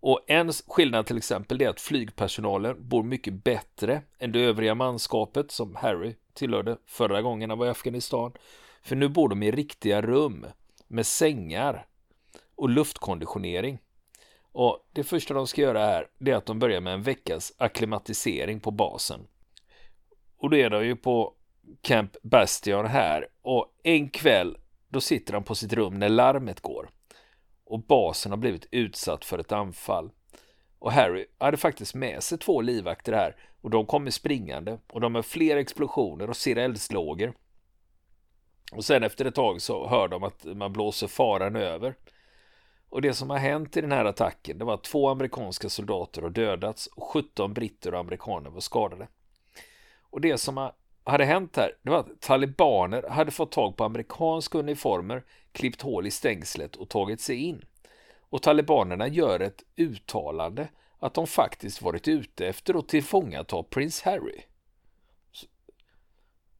Och 0.00 0.24
en 0.26 0.52
skillnad 0.52 1.06
till 1.06 1.16
exempel 1.16 1.62
är 1.62 1.68
att 1.68 1.80
flygpersonalen 1.80 2.88
bor 2.88 3.02
mycket 3.02 3.44
bättre 3.44 4.02
än 4.18 4.32
det 4.32 4.40
övriga 4.40 4.74
manskapet 4.74 5.50
som 5.50 5.74
Harry 5.74 6.14
tillhörde 6.34 6.76
förra 6.86 7.22
gången 7.22 7.50
han 7.50 7.58
var 7.58 7.66
i 7.66 7.70
Afghanistan. 7.70 8.32
För 8.86 8.96
nu 8.96 9.08
bor 9.08 9.28
de 9.28 9.42
i 9.42 9.50
riktiga 9.50 10.02
rum 10.02 10.46
med 10.86 11.06
sängar 11.06 11.86
och 12.54 12.68
luftkonditionering. 12.68 13.78
Och 14.52 14.88
det 14.92 15.04
första 15.04 15.34
de 15.34 15.46
ska 15.46 15.60
göra 15.60 15.78
här, 15.78 16.08
det 16.18 16.30
är 16.30 16.36
att 16.36 16.46
de 16.46 16.58
börjar 16.58 16.80
med 16.80 16.94
en 16.94 17.02
veckas 17.02 17.52
akklimatisering 17.58 18.60
på 18.60 18.70
basen. 18.70 19.26
Och 20.36 20.50
det 20.50 20.62
är 20.62 20.70
de 20.70 20.86
ju 20.86 20.96
på 20.96 21.34
Camp 21.80 22.16
Bastion 22.22 22.86
här 22.86 23.28
och 23.42 23.66
en 23.82 24.08
kväll 24.08 24.58
då 24.88 25.00
sitter 25.00 25.32
han 25.32 25.44
på 25.44 25.54
sitt 25.54 25.72
rum 25.72 25.98
när 25.98 26.08
larmet 26.08 26.60
går 26.60 26.90
och 27.64 27.80
basen 27.80 28.32
har 28.32 28.36
blivit 28.36 28.68
utsatt 28.70 29.24
för 29.24 29.38
ett 29.38 29.52
anfall. 29.52 30.10
Och 30.78 30.92
Harry 30.92 31.26
hade 31.38 31.56
faktiskt 31.56 31.94
med 31.94 32.22
sig 32.22 32.38
två 32.38 32.60
livvakter 32.60 33.12
här 33.12 33.36
och 33.60 33.70
de 33.70 33.86
kommer 33.86 34.10
springande 34.10 34.78
och 34.86 35.00
de 35.00 35.14
har 35.14 35.22
fler 35.22 35.56
explosioner 35.56 36.30
och 36.30 36.36
ser 36.36 36.56
eldslågor. 36.56 37.34
Och 38.72 38.84
sen 38.84 39.02
efter 39.02 39.24
ett 39.24 39.34
tag 39.34 39.62
så 39.62 39.88
hör 39.88 40.08
de 40.08 40.22
att 40.22 40.44
man 40.44 40.72
blåser 40.72 41.06
faran 41.06 41.56
över. 41.56 41.94
Och 42.88 43.02
det 43.02 43.14
som 43.14 43.30
har 43.30 43.38
hänt 43.38 43.76
i 43.76 43.80
den 43.80 43.92
här 43.92 44.04
attacken 44.04 44.58
det 44.58 44.64
var 44.64 44.74
att 44.74 44.84
två 44.84 45.08
amerikanska 45.08 45.68
soldater 45.68 46.22
har 46.22 46.30
dödats 46.30 46.86
och 46.86 47.02
17 47.02 47.54
britter 47.54 47.94
och 47.94 48.00
amerikaner 48.00 48.50
var 48.50 48.60
skadade. 48.60 49.08
Och 50.00 50.20
det 50.20 50.38
som 50.38 50.70
hade 51.04 51.24
hänt 51.24 51.56
här 51.56 51.72
det 51.82 51.90
var 51.90 51.98
att 51.98 52.20
talibaner 52.20 53.08
hade 53.08 53.30
fått 53.30 53.52
tag 53.52 53.76
på 53.76 53.84
amerikanska 53.84 54.58
uniformer, 54.58 55.24
klippt 55.52 55.82
hål 55.82 56.06
i 56.06 56.10
stängslet 56.10 56.76
och 56.76 56.88
tagit 56.88 57.20
sig 57.20 57.36
in. 57.36 57.64
Och 58.20 58.42
talibanerna 58.42 59.08
gör 59.08 59.40
ett 59.40 59.64
uttalande 59.76 60.68
att 60.98 61.14
de 61.14 61.26
faktiskt 61.26 61.82
varit 61.82 62.08
ute 62.08 62.46
efter 62.46 62.78
att 62.78 62.88
tillfångata 62.88 63.62
prins 63.62 64.02
Harry. 64.02 64.40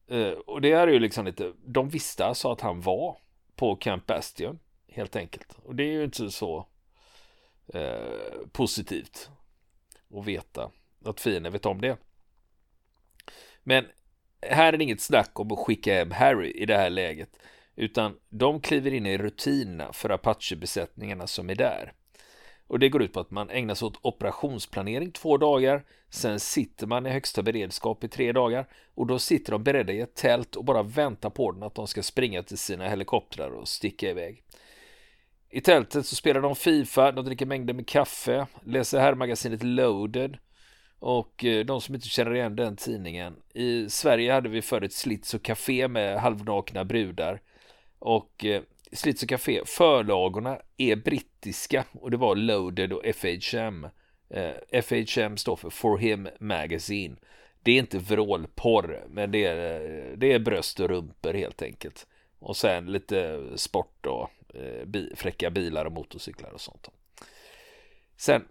Eh, 0.08 0.30
och 0.30 0.60
det 0.60 0.72
är 0.72 0.86
ju 0.86 0.98
liksom 0.98 1.26
lite, 1.26 1.52
de 1.64 1.88
visste 1.88 2.26
alltså 2.26 2.52
att 2.52 2.60
han 2.60 2.80
var 2.80 3.18
på 3.56 3.76
Camp 3.76 4.06
Bastion 4.06 4.58
helt 4.88 5.16
enkelt. 5.16 5.56
Och 5.62 5.74
det 5.74 5.82
är 5.82 5.92
ju 5.92 6.04
inte 6.04 6.30
så 6.30 6.66
eh, 7.74 8.48
positivt 8.52 9.30
att 10.14 10.26
veta 10.26 10.70
att 11.04 11.20
fienden 11.20 11.52
vet 11.52 11.66
om 11.66 11.80
det. 11.80 11.98
Men 13.62 13.86
här 14.40 14.72
är 14.72 14.78
det 14.78 14.84
inget 14.84 15.00
snack 15.00 15.40
om 15.40 15.52
att 15.52 15.58
skicka 15.58 15.94
hem 15.94 16.10
Harry 16.10 16.50
i 16.50 16.66
det 16.66 16.76
här 16.76 16.90
läget, 16.90 17.38
utan 17.76 18.18
de 18.28 18.60
kliver 18.60 18.94
in 18.94 19.06
i 19.06 19.18
rutinerna 19.18 19.92
för 19.92 20.10
Apache-besättningarna 20.10 21.26
som 21.26 21.50
är 21.50 21.54
där. 21.54 21.92
Och 22.66 22.78
det 22.78 22.88
går 22.88 23.02
ut 23.02 23.12
på 23.12 23.20
att 23.20 23.30
man 23.30 23.50
ägnar 23.50 23.74
sig 23.74 23.86
åt 23.86 23.98
operationsplanering 24.02 25.10
två 25.10 25.36
dagar. 25.36 25.84
Sen 26.10 26.40
sitter 26.40 26.86
man 26.86 27.06
i 27.06 27.10
högsta 27.10 27.42
beredskap 27.42 28.04
i 28.04 28.08
tre 28.08 28.32
dagar. 28.32 28.68
Och 28.94 29.06
då 29.06 29.18
sitter 29.18 29.52
de 29.52 29.64
beredda 29.64 29.92
i 29.92 30.00
ett 30.00 30.14
tält 30.14 30.56
och 30.56 30.64
bara 30.64 30.82
väntar 30.82 31.30
på 31.30 31.52
den 31.52 31.62
att 31.62 31.74
de 31.74 31.86
ska 31.86 32.02
springa 32.02 32.42
till 32.42 32.58
sina 32.58 32.88
helikoptrar 32.88 33.50
och 33.50 33.68
sticka 33.68 34.10
iväg. 34.10 34.42
I 35.50 35.60
tältet 35.60 36.06
så 36.06 36.16
spelar 36.16 36.40
de 36.40 36.56
Fifa, 36.56 37.12
de 37.12 37.24
dricker 37.24 37.46
mängder 37.46 37.74
med 37.74 37.88
kaffe, 37.88 38.46
läser 38.64 39.00
herrmagasinet 39.00 39.62
Loaded 39.62 40.38
och 40.98 41.44
eh, 41.44 41.64
de 41.64 41.80
som 41.80 41.94
inte 41.94 42.08
känner 42.08 42.34
igen 42.34 42.56
den 42.56 42.76
tidningen. 42.76 43.36
I 43.54 43.90
Sverige 43.90 44.32
hade 44.32 44.48
vi 44.48 44.62
förr 44.62 44.82
ett 44.82 44.92
Slits 44.92 45.34
och 45.34 45.42
Café 45.42 45.88
med 45.88 46.20
halvnakna 46.20 46.84
brudar. 46.84 47.40
Och 47.98 48.44
eh, 48.44 48.62
eh, 48.90 48.96
Slits 48.96 49.22
och 49.22 49.28
Café, 49.28 49.62
förlagorna 49.66 50.58
är 50.76 50.96
brittiska 50.96 51.84
och 51.92 52.10
det 52.10 52.16
var 52.16 52.36
Loaded 52.36 52.92
och 52.92 53.02
FHM 53.14 53.86
Eh, 54.28 54.82
FHM 54.82 55.36
står 55.36 55.56
för 55.56 55.70
For 55.70 55.98
Him 55.98 56.28
Magazine. 56.40 57.16
Det 57.62 57.72
är 57.72 57.78
inte 57.78 57.98
vrålporr, 57.98 59.04
men 59.08 59.30
det 59.30 59.44
är, 59.44 59.80
eh, 59.80 60.16
det 60.16 60.32
är 60.32 60.38
bröst 60.38 60.80
och 60.80 60.88
rumpor 60.88 61.34
helt 61.34 61.62
enkelt. 61.62 62.06
Och 62.38 62.56
sen 62.56 62.92
lite 62.92 63.42
sport 63.56 64.06
och 64.06 64.30
eh, 64.54 64.84
bi, 64.84 65.12
fräcka 65.16 65.50
bilar 65.50 65.84
och 65.84 65.92
motorcyklar 65.92 66.50
och 66.50 66.60
sånt. 66.60 66.88
Sen 68.16 68.48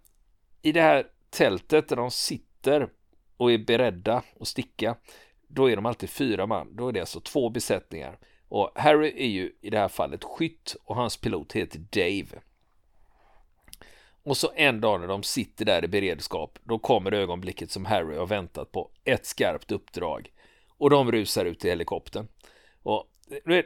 i 0.61 0.71
det 0.71 0.81
här 0.81 1.07
tältet 1.29 1.87
där 1.87 1.95
de 1.95 2.11
sitter 2.11 2.89
och 3.37 3.51
är 3.51 3.57
beredda 3.57 4.23
att 4.39 4.47
sticka, 4.47 4.95
då 5.47 5.69
är 5.69 5.75
de 5.75 5.85
alltid 5.85 6.09
fyra 6.09 6.45
man. 6.45 6.75
Då 6.75 6.87
är 6.87 6.93
det 6.93 6.99
alltså 6.99 7.19
två 7.19 7.49
besättningar. 7.49 8.19
Och 8.49 8.71
Harry 8.75 9.13
är 9.17 9.27
ju 9.27 9.51
i 9.61 9.69
det 9.69 9.79
här 9.79 9.87
fallet 9.87 10.23
skytt 10.23 10.75
och 10.83 10.95
hans 10.95 11.17
pilot 11.17 11.53
heter 11.53 11.79
Dave. 11.79 12.41
Och 14.23 14.37
så 14.37 14.51
en 14.55 14.81
dag 14.81 14.99
när 14.99 15.07
de 15.07 15.23
sitter 15.23 15.65
där 15.65 15.85
i 15.85 15.87
beredskap, 15.87 16.59
då 16.63 16.79
kommer 16.79 17.11
ögonblicket 17.11 17.71
som 17.71 17.85
Harry 17.85 18.17
har 18.17 18.27
väntat 18.27 18.71
på. 18.71 18.91
Ett 19.03 19.25
skarpt 19.25 19.71
uppdrag. 19.71 20.31
Och 20.77 20.89
de 20.89 21.11
rusar 21.11 21.45
ut 21.45 21.65
i 21.65 21.69
helikoptern. 21.69 22.27
Och 22.83 23.11
nu 23.45 23.57
är, 23.57 23.65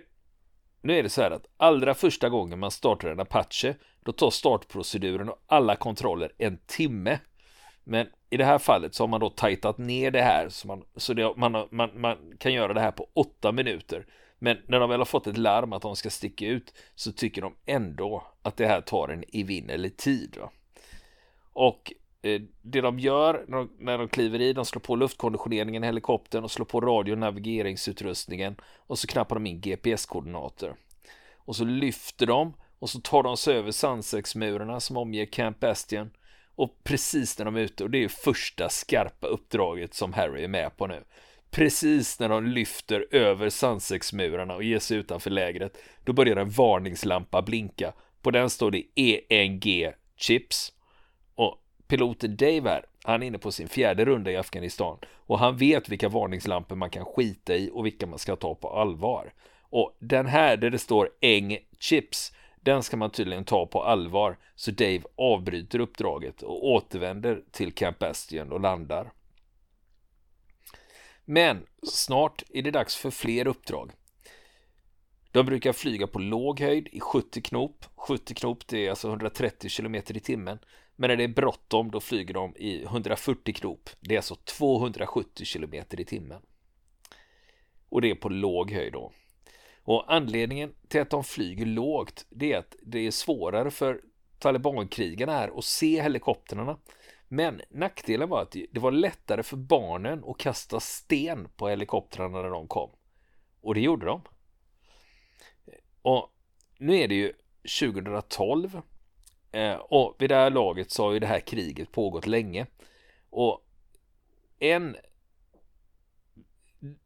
nu 0.81 0.97
är 0.97 1.03
det 1.03 1.09
så 1.09 1.21
här 1.21 1.31
att 1.31 1.45
allra 1.57 1.93
första 1.93 2.29
gången 2.29 2.59
man 2.59 2.71
startar 2.71 3.09
en 3.09 3.19
Apache, 3.19 3.75
då 4.05 4.11
tar 4.11 4.29
startproceduren 4.29 5.29
och 5.29 5.43
alla 5.47 5.75
kontroller 5.75 6.31
en 6.37 6.57
timme. 6.65 7.19
Men 7.83 8.07
i 8.29 8.37
det 8.37 8.45
här 8.45 8.59
fallet 8.59 8.95
så 8.95 9.03
har 9.03 9.07
man 9.07 9.19
då 9.19 9.29
tajtat 9.29 9.77
ner 9.77 10.11
det 10.11 10.21
här 10.21 10.49
så, 10.49 10.67
man, 10.67 10.83
så 10.95 11.13
det, 11.13 11.33
man, 11.37 11.67
man, 11.71 12.01
man 12.01 12.17
kan 12.39 12.53
göra 12.53 12.73
det 12.73 12.81
här 12.81 12.91
på 12.91 13.09
åtta 13.13 13.51
minuter. 13.51 14.05
Men 14.39 14.57
när 14.67 14.79
de 14.79 14.89
väl 14.89 14.99
har 14.99 15.05
fått 15.05 15.27
ett 15.27 15.37
larm 15.37 15.73
att 15.73 15.81
de 15.81 15.95
ska 15.95 16.09
sticka 16.09 16.47
ut 16.47 16.73
så 16.95 17.11
tycker 17.11 17.41
de 17.41 17.55
ändå 17.65 18.23
att 18.41 18.57
det 18.57 18.67
här 18.67 18.81
tar 18.81 19.07
en 19.07 19.23
evinnerlig 19.33 19.97
tid. 19.97 20.37
Va? 20.39 20.49
Och 21.53 21.93
eh, 22.21 22.41
det 22.61 22.81
de 22.81 22.99
gör 22.99 23.45
när 23.47 23.57
de, 23.57 23.71
när 23.79 23.97
de 23.97 24.07
kliver 24.07 24.41
i, 24.41 24.53
de 24.53 24.65
slår 24.65 24.81
på 24.81 24.95
luftkonditioneringen 24.95 25.83
i 25.83 25.87
helikoptern 25.87 26.43
och 26.43 26.51
slår 26.51 26.65
på 26.65 26.81
radio 26.81 27.11
och 27.11 27.17
navigeringsutrustningen 27.17 28.55
och 28.77 28.99
så 28.99 29.07
knappar 29.07 29.35
de 29.35 29.45
in 29.45 29.61
GPS-koordinater. 29.61 30.75
Och 31.35 31.55
så 31.55 31.65
lyfter 31.65 32.25
de 32.25 32.53
och 32.79 32.89
så 32.89 32.99
tar 32.99 33.23
de 33.23 33.37
sig 33.37 33.55
över 33.55 33.71
Sunsex-murarna 33.71 34.79
som 34.79 34.97
omger 34.97 35.25
Camp 35.25 35.59
Bastion 35.59 36.11
och 36.55 36.83
precis 36.83 37.37
när 37.37 37.45
de 37.45 37.55
är 37.55 37.59
ute 37.59 37.83
och 37.83 37.89
det 37.89 38.03
är 38.03 38.07
första 38.07 38.69
skarpa 38.69 39.27
uppdraget 39.27 39.93
som 39.93 40.13
Harry 40.13 40.43
är 40.43 40.47
med 40.47 40.77
på 40.77 40.87
nu. 40.87 41.03
Precis 41.51 42.19
när 42.19 42.29
de 42.29 42.45
lyfter 42.45 43.05
över 43.11 43.49
Sunsex-murarna 43.49 44.55
och 44.55 44.63
ger 44.63 44.79
sig 44.79 44.97
utanför 44.97 45.29
lägret, 45.29 45.77
då 46.03 46.13
börjar 46.13 46.35
en 46.35 46.49
varningslampa 46.49 47.41
blinka. 47.41 47.93
På 48.21 48.31
den 48.31 48.49
står 48.49 48.71
det 48.71 48.83
ENG 48.95 49.93
Chips. 50.17 50.73
Och 51.35 51.57
piloten 51.87 52.37
Dave 52.37 52.69
här, 52.69 52.85
han 53.03 53.23
är 53.23 53.27
inne 53.27 53.37
på 53.37 53.51
sin 53.51 53.67
fjärde 53.67 54.05
runda 54.05 54.31
i 54.31 54.37
Afghanistan 54.37 54.97
och 55.05 55.39
han 55.39 55.57
vet 55.57 55.89
vilka 55.89 56.09
varningslampor 56.09 56.75
man 56.75 56.89
kan 56.89 57.05
skita 57.05 57.55
i 57.55 57.69
och 57.73 57.85
vilka 57.85 58.07
man 58.07 58.19
ska 58.19 58.35
ta 58.35 58.55
på 58.55 58.69
allvar. 58.69 59.33
Och 59.61 59.97
den 59.99 60.25
här 60.25 60.57
där 60.57 60.69
det 60.69 60.79
står 60.79 61.09
ENG 61.21 61.57
Chips, 61.79 62.33
den 62.61 62.83
ska 62.83 62.97
man 62.97 63.11
tydligen 63.11 63.45
ta 63.45 63.65
på 63.65 63.83
allvar, 63.83 64.37
så 64.55 64.71
Dave 64.71 65.01
avbryter 65.15 65.79
uppdraget 65.79 66.41
och 66.41 66.67
återvänder 66.67 67.41
till 67.51 67.71
Camp 67.71 67.99
Bastion 67.99 68.51
och 68.51 68.59
landar. 68.59 69.11
Men 71.31 71.65
snart 71.83 72.43
är 72.53 72.61
det 72.61 72.71
dags 72.71 72.95
för 72.95 73.11
fler 73.11 73.47
uppdrag. 73.47 73.91
De 75.31 75.45
brukar 75.45 75.73
flyga 75.73 76.07
på 76.07 76.19
låg 76.19 76.59
höjd 76.59 76.87
i 76.91 76.99
70 76.99 77.41
knop. 77.41 77.85
70 77.95 78.33
knop 78.33 78.67
det 78.67 78.85
är 78.85 78.89
alltså 78.89 79.07
130 79.07 79.69
km 79.69 79.95
i 79.95 80.01
timmen. 80.01 80.59
Men 80.95 81.07
när 81.07 81.17
det 81.17 81.23
är 81.23 81.27
bråttom 81.27 81.91
då 81.91 81.99
flyger 81.99 82.33
de 82.33 82.55
i 82.55 82.83
140 82.83 83.53
knop. 83.53 83.89
Det 83.99 84.15
är 84.15 84.17
alltså 84.17 84.35
270 84.35 85.45
km 85.45 85.73
i 85.89 86.05
timmen. 86.05 86.41
Och 87.89 88.01
det 88.01 88.09
är 88.09 88.15
på 88.15 88.29
låg 88.29 88.71
höjd 88.71 88.93
då. 88.93 89.11
Och 89.83 90.13
anledningen 90.13 90.73
till 90.87 91.01
att 91.01 91.09
de 91.09 91.23
flyger 91.23 91.65
lågt 91.65 92.25
det 92.29 92.53
är 92.53 92.57
att 92.57 92.75
det 92.81 93.07
är 93.07 93.11
svårare 93.11 93.71
för 93.71 94.01
talibankrigarna 94.39 95.31
här 95.31 95.57
att 95.57 95.65
se 95.65 96.01
helikoptrarna. 96.01 96.77
Men 97.31 97.61
nackdelen 97.69 98.29
var 98.29 98.41
att 98.41 98.55
det 98.71 98.79
var 98.79 98.91
lättare 98.91 99.43
för 99.43 99.57
barnen 99.57 100.23
att 100.27 100.37
kasta 100.37 100.79
sten 100.79 101.47
på 101.55 101.69
helikoptrarna 101.69 102.41
när 102.41 102.49
de 102.49 102.67
kom. 102.67 102.89
Och 103.61 103.73
det 103.73 103.81
gjorde 103.81 104.05
de. 104.05 104.21
Och 106.01 106.29
nu 106.77 106.95
är 106.95 107.07
det 107.07 107.15
ju 107.15 107.33
2012 107.79 108.81
eh, 109.51 109.73
och 109.73 110.15
vid 110.19 110.29
det 110.29 110.35
här 110.35 110.49
laget 110.49 110.91
så 110.91 111.05
har 111.05 111.13
ju 111.13 111.19
det 111.19 111.27
här 111.27 111.39
kriget 111.39 111.91
pågått 111.91 112.27
länge. 112.27 112.65
Och 113.29 113.65
en 114.59 114.95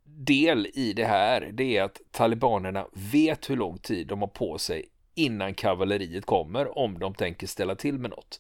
del 0.04 0.68
i 0.74 0.94
det 0.94 1.06
här 1.06 1.50
det 1.54 1.78
är 1.78 1.84
att 1.84 2.02
talibanerna 2.12 2.88
vet 2.92 3.50
hur 3.50 3.58
lång 3.58 3.78
tid 3.78 4.08
de 4.08 4.22
har 4.22 4.28
på 4.28 4.58
sig 4.58 4.90
innan 5.16 5.54
kavalleriet 5.54 6.26
kommer 6.26 6.78
om 6.78 7.00
de 7.00 7.14
tänker 7.14 7.48
ställa 7.48 7.76
till 7.76 8.00
med 8.00 8.10
något. 8.10 8.40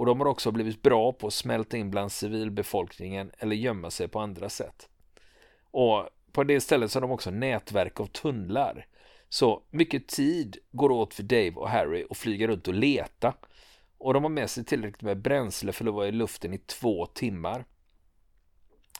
Och 0.00 0.06
de 0.06 0.20
har 0.20 0.26
också 0.26 0.50
blivit 0.52 0.82
bra 0.82 1.12
på 1.12 1.26
att 1.26 1.32
smälta 1.32 1.76
in 1.76 1.90
bland 1.90 2.12
civilbefolkningen 2.12 3.30
eller 3.38 3.56
gömma 3.56 3.90
sig 3.90 4.08
på 4.08 4.20
andra 4.20 4.48
sätt. 4.48 4.88
Och 5.70 6.08
på 6.32 6.44
det 6.44 6.60
stället 6.60 6.90
så 6.90 6.96
har 6.96 7.00
de 7.00 7.10
också 7.10 7.30
nätverk 7.30 8.00
av 8.00 8.06
tunnlar. 8.06 8.86
Så 9.28 9.62
mycket 9.70 10.08
tid 10.08 10.58
går 10.72 10.90
åt 10.90 11.14
för 11.14 11.22
Dave 11.22 11.52
och 11.54 11.68
Harry 11.68 12.06
att 12.10 12.16
flyga 12.16 12.46
runt 12.46 12.68
och 12.68 12.74
leta. 12.74 13.34
Och 13.98 14.14
de 14.14 14.22
har 14.22 14.30
med 14.30 14.50
sig 14.50 14.64
tillräckligt 14.64 15.02
med 15.02 15.22
bränsle 15.22 15.72
för 15.72 15.86
att 15.86 15.94
vara 15.94 16.08
i 16.08 16.12
luften 16.12 16.54
i 16.54 16.58
två 16.58 17.06
timmar. 17.06 17.64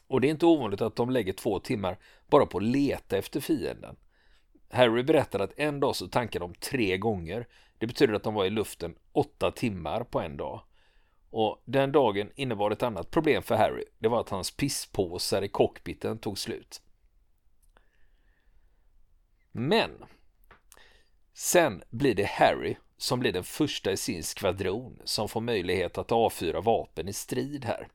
Och 0.07 0.21
det 0.21 0.29
är 0.29 0.31
inte 0.31 0.47
ovanligt 0.47 0.81
att 0.81 0.97
de 0.97 1.11
lägger 1.11 1.33
två 1.33 1.59
timmar 1.59 1.99
bara 2.31 2.47
på 2.47 2.59
att 2.59 2.65
leta 2.65 3.17
efter 3.17 3.41
fienden. 3.41 3.97
Harry 4.71 5.03
berättar 5.03 5.41
att 5.41 5.59
en 5.59 5.81
dag 5.81 5.97
så 5.97 6.09
tankade 6.09 6.45
de 6.45 6.55
tre 6.55 6.99
gånger. 6.99 7.47
Det 7.79 7.87
betyder 7.87 8.15
att 8.15 8.23
de 8.23 8.35
var 8.35 8.45
i 8.45 8.51
luften 8.51 8.95
åtta 9.13 9.51
timmar 9.51 10.05
på 10.05 10.21
en 10.21 10.37
dag. 10.37 10.63
Och 11.31 11.63
den 11.65 11.93
dagen 11.93 12.31
innebar 12.35 12.71
ett 12.71 12.83
annat 12.83 13.11
problem 13.11 13.43
för 13.43 13.55
Harry. 13.55 13.85
Det 13.99 14.09
var 14.09 14.21
att 14.21 14.29
hans 14.29 14.51
pisspåsar 14.51 15.43
i 15.43 15.49
cockpiten 15.49 16.19
tog 16.19 16.39
slut. 16.39 16.83
Men 19.53 19.91
sen 21.35 21.83
blir 21.91 22.15
det 22.15 22.29
Harry 22.29 22.77
som 22.97 23.21
blir 23.21 23.33
den 23.33 23.45
första 23.45 23.93
i 23.93 23.97
sin 23.97 24.23
skvadron 24.23 25.01
som 25.05 25.29
får 25.29 25.41
möjlighet 25.41 25.99
att 25.99 26.13
avfyra 26.13 26.61
vapen 26.61 27.09
i 27.09 27.13
strid 27.13 27.65
här. 27.65 27.89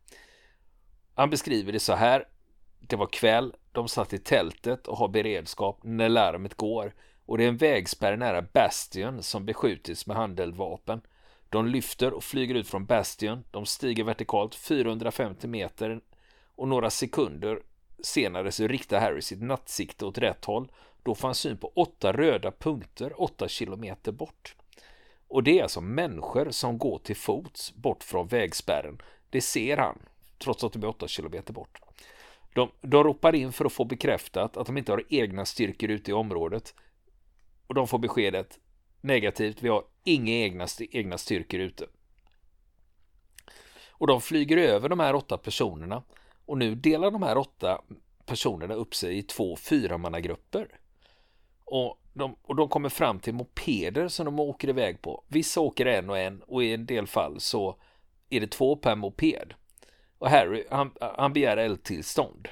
Han 1.13 1.29
beskriver 1.29 1.71
det 1.71 1.79
så 1.79 1.93
här. 1.93 2.27
Det 2.79 2.95
var 2.95 3.07
kväll, 3.07 3.53
de 3.71 3.87
satt 3.87 4.13
i 4.13 4.19
tältet 4.19 4.87
och 4.87 4.97
har 4.97 5.07
beredskap 5.07 5.79
när 5.83 6.09
larmet 6.09 6.55
går 6.55 6.93
och 7.25 7.37
det 7.37 7.43
är 7.43 7.47
en 7.47 7.57
vägspärr 7.57 8.17
nära 8.17 8.41
Bastion 8.41 9.23
som 9.23 9.45
beskjutits 9.45 10.07
med 10.07 10.17
handeldvapen. 10.17 11.01
De 11.55 11.67
lyfter 11.67 12.13
och 12.13 12.23
flyger 12.23 12.55
ut 12.55 12.67
från 12.67 12.85
Bastion. 12.85 13.43
De 13.51 13.65
stiger 13.65 14.03
vertikalt 14.03 14.55
450 14.55 15.47
meter 15.47 16.01
och 16.55 16.67
några 16.67 16.89
sekunder 16.89 17.59
senare 18.03 18.51
så 18.51 18.67
riktar 18.67 18.99
Harry 18.99 19.21
sitt 19.21 19.41
nattsikte 19.41 20.05
åt 20.05 20.17
rätt 20.17 20.45
håll. 20.45 20.71
Då 21.03 21.15
får 21.15 21.27
han 21.27 21.35
syn 21.35 21.57
på 21.57 21.71
åtta 21.75 22.11
röda 22.13 22.51
punkter 22.51 23.21
åtta 23.21 23.47
kilometer 23.47 24.11
bort. 24.11 24.55
Och 25.27 25.43
det 25.43 25.59
är 25.59 25.63
alltså 25.63 25.81
människor 25.81 26.51
som 26.51 26.77
går 26.77 26.99
till 26.99 27.15
fots 27.15 27.73
bort 27.73 28.03
från 28.03 28.27
vägspärren. 28.27 29.01
Det 29.29 29.41
ser 29.41 29.77
han, 29.77 29.99
trots 30.37 30.63
att 30.63 30.73
de 30.73 30.83
är 30.83 30.87
åtta 30.87 31.07
kilometer 31.07 31.53
bort. 31.53 31.79
De, 32.53 32.71
de 32.81 33.03
ropar 33.03 33.35
in 33.35 33.53
för 33.53 33.65
att 33.65 33.73
få 33.73 33.85
bekräftat 33.85 34.57
att 34.57 34.67
de 34.67 34.77
inte 34.77 34.91
har 34.91 35.03
egna 35.09 35.45
styrkor 35.45 35.89
ute 35.89 36.11
i 36.11 36.13
området. 36.13 36.75
Och 37.67 37.75
de 37.75 37.87
får 37.87 37.99
beskedet 37.99 38.59
negativt, 39.05 39.61
vi 39.61 39.69
har 39.69 39.83
inga 40.03 40.33
egna, 40.33 40.67
egna 40.91 41.17
styrkor 41.17 41.59
ute. 41.59 41.85
Och 43.89 44.07
de 44.07 44.21
flyger 44.21 44.57
över 44.57 44.89
de 44.89 44.99
här 44.99 45.15
åtta 45.15 45.37
personerna 45.37 46.03
och 46.45 46.57
nu 46.57 46.75
delar 46.75 47.11
de 47.11 47.23
här 47.23 47.37
åtta 47.37 47.81
personerna 48.25 48.73
upp 48.73 48.95
sig 48.95 49.17
i 49.17 49.23
två 49.23 49.55
fyramannagrupper. 49.55 50.79
Och 51.65 52.01
de, 52.13 52.35
och 52.41 52.55
de 52.55 52.69
kommer 52.69 52.89
fram 52.89 53.19
till 53.19 53.33
mopeder 53.33 54.07
som 54.07 54.25
de 54.25 54.39
åker 54.39 54.69
iväg 54.69 55.01
på. 55.01 55.23
Vissa 55.27 55.61
åker 55.61 55.85
en 55.85 56.09
och 56.09 56.17
en 56.17 56.41
och 56.41 56.63
i 56.63 56.73
en 56.73 56.85
del 56.85 57.07
fall 57.07 57.39
så 57.39 57.75
är 58.29 58.39
det 58.39 58.47
två 58.47 58.75
per 58.75 58.95
moped. 58.95 59.53
Och 60.17 60.29
Harry, 60.29 60.65
han, 60.69 60.91
han 60.99 61.33
begär 61.33 61.57
eldtillstånd 61.57 62.47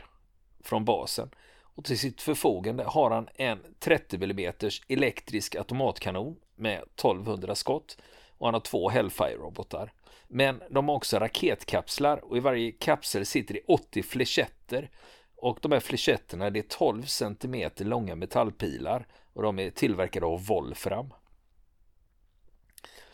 från 0.63 0.86
basen. 0.86 1.30
Och 1.76 1.86
till 1.86 2.00
sitt 2.00 2.22
förfogande 2.22 2.84
har 2.84 3.12
han 3.12 3.28
en 3.36 3.60
30 3.80 4.24
mm 4.24 4.54
elektrisk 4.88 5.56
automatkanon 5.56 6.36
med 6.63 6.78
1200 6.78 7.56
skott 7.56 7.97
och 8.38 8.47
han 8.47 8.54
har 8.54 8.62
två 8.62 8.89
Hellfire-robotar. 8.89 9.91
Men 10.28 10.63
de 10.69 10.88
har 10.88 10.95
också 10.95 11.19
raketkapslar 11.19 12.26
och 12.26 12.38
i 12.38 12.39
varje 12.39 12.71
kapsel 12.71 13.26
sitter 13.26 13.54
det 13.54 13.62
80 13.67 14.04
flechetter 14.04 14.89
och 15.36 15.60
de 15.62 15.71
här 15.71 15.80
flechetterna 15.80 16.49
det 16.49 16.60
är 16.60 16.78
12 16.78 17.04
cm 17.04 17.71
långa 17.78 18.15
metallpilar 18.15 19.08
och 19.34 19.43
de 19.43 19.60
är 19.60 19.69
tillverkade 19.69 20.26
av 20.26 20.45
Wolfram. 20.45 21.13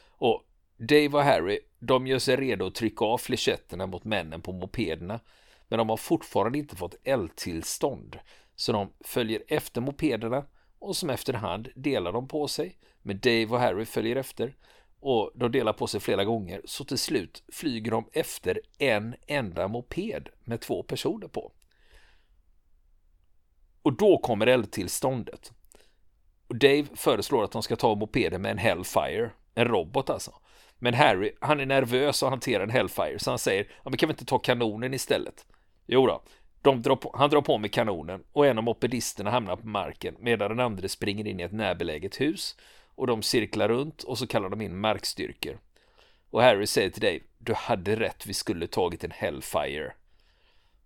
Och 0.07 0.43
Dave 0.77 1.09
och 1.09 1.23
Harry 1.23 1.59
de 1.79 2.07
gör 2.07 2.19
sig 2.19 2.35
redo 2.35 2.67
att 2.67 2.75
trycka 2.75 3.05
av 3.05 3.17
flechetterna 3.17 3.87
mot 3.87 4.03
männen 4.03 4.41
på 4.41 4.51
mopederna. 4.51 5.19
Men 5.67 5.77
de 5.77 5.89
har 5.89 5.97
fortfarande 5.97 6.57
inte 6.57 6.75
fått 6.75 6.95
eldtillstånd. 7.03 8.19
Så 8.55 8.71
de 8.71 8.93
följer 9.05 9.43
efter 9.47 9.81
mopederna 9.81 10.45
och 10.79 10.95
som 10.95 11.09
efterhand 11.09 11.69
delar 11.75 12.11
de 12.11 12.27
på 12.27 12.47
sig. 12.47 12.77
Men 13.09 13.19
Dave 13.19 13.45
och 13.45 13.59
Harry 13.59 13.85
följer 13.85 14.15
efter 14.15 14.55
och 14.99 15.31
de 15.35 15.51
delar 15.51 15.73
på 15.73 15.87
sig 15.87 15.99
flera 15.99 16.25
gånger. 16.25 16.61
Så 16.65 16.83
till 16.83 16.97
slut 16.97 17.43
flyger 17.53 17.91
de 17.91 18.09
efter 18.13 18.61
en 18.77 19.15
enda 19.27 19.67
moped 19.67 20.29
med 20.43 20.61
två 20.61 20.83
personer 20.83 21.27
på. 21.27 21.51
Och 23.81 23.97
då 23.97 24.17
kommer 24.17 24.47
eldtillståndet. 24.47 25.51
Och 26.47 26.55
Dave 26.55 26.85
föreslår 26.95 27.43
att 27.43 27.51
de 27.51 27.63
ska 27.63 27.75
ta 27.75 27.95
mopeden 27.95 28.41
med 28.41 28.51
en 28.51 28.57
Hellfire, 28.57 29.31
en 29.55 29.67
robot 29.67 30.09
alltså. 30.09 30.31
Men 30.79 30.93
Harry, 30.93 31.31
han 31.41 31.59
är 31.59 31.65
nervös 31.65 32.23
och 32.23 32.29
hanterar 32.29 32.63
en 32.63 32.69
Hellfire 32.69 33.19
så 33.19 33.31
han 33.31 33.39
säger, 33.39 33.63
ja 33.63 33.89
men 33.89 33.97
kan 33.97 34.09
vi 34.09 34.13
inte 34.13 34.25
ta 34.25 34.39
kanonen 34.39 34.93
istället? 34.93 35.45
Jo 35.87 36.07
då, 36.07 36.21
de 36.61 36.81
drar 36.81 36.95
på, 36.95 37.15
han 37.17 37.29
drar 37.29 37.41
på 37.41 37.57
med 37.57 37.73
kanonen 37.73 38.23
och 38.31 38.47
en 38.47 38.57
av 38.57 38.63
mopedisterna 38.63 39.31
hamnar 39.31 39.55
på 39.55 39.67
marken 39.67 40.15
medan 40.19 40.49
den 40.49 40.59
andra 40.59 40.87
springer 40.87 41.27
in 41.27 41.39
i 41.39 41.43
ett 41.43 41.51
närbeläget 41.51 42.21
hus 42.21 42.55
och 42.99 43.07
de 43.07 43.21
cirklar 43.21 43.67
runt 43.67 44.03
och 44.03 44.17
så 44.17 44.27
kallar 44.27 44.49
de 44.49 44.61
in 44.61 44.79
markstyrkor. 44.79 45.59
Och 46.29 46.41
Harry 46.41 46.67
säger 46.67 46.89
till 46.89 47.01
Dave, 47.01 47.19
du 47.37 47.53
hade 47.53 47.95
rätt, 47.95 48.25
vi 48.25 48.33
skulle 48.33 48.67
tagit 48.67 49.03
en 49.03 49.11
Hellfire. 49.11 49.93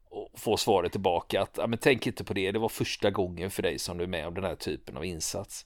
Och 0.10 0.30
får 0.40 0.58
svaret 0.58 0.92
tillbaka 0.92 1.42
att, 1.42 1.58
ja 1.58 1.68
men 1.68 1.80
tänk 1.80 2.08
inte 2.08 2.24
på 2.24 2.34
det, 2.34 2.52
det 2.52 2.60
var 2.60 2.70
första 2.70 3.12
gången 3.12 3.52
för 3.52 3.64
dig 3.64 3.80
som 3.80 3.98
du 3.98 4.04
är 4.04 4.08
med 4.08 4.28
om 4.28 4.34
den 4.34 4.44
här 4.44 4.56
typen 4.56 4.98
av 4.98 5.06
insats. 5.06 5.66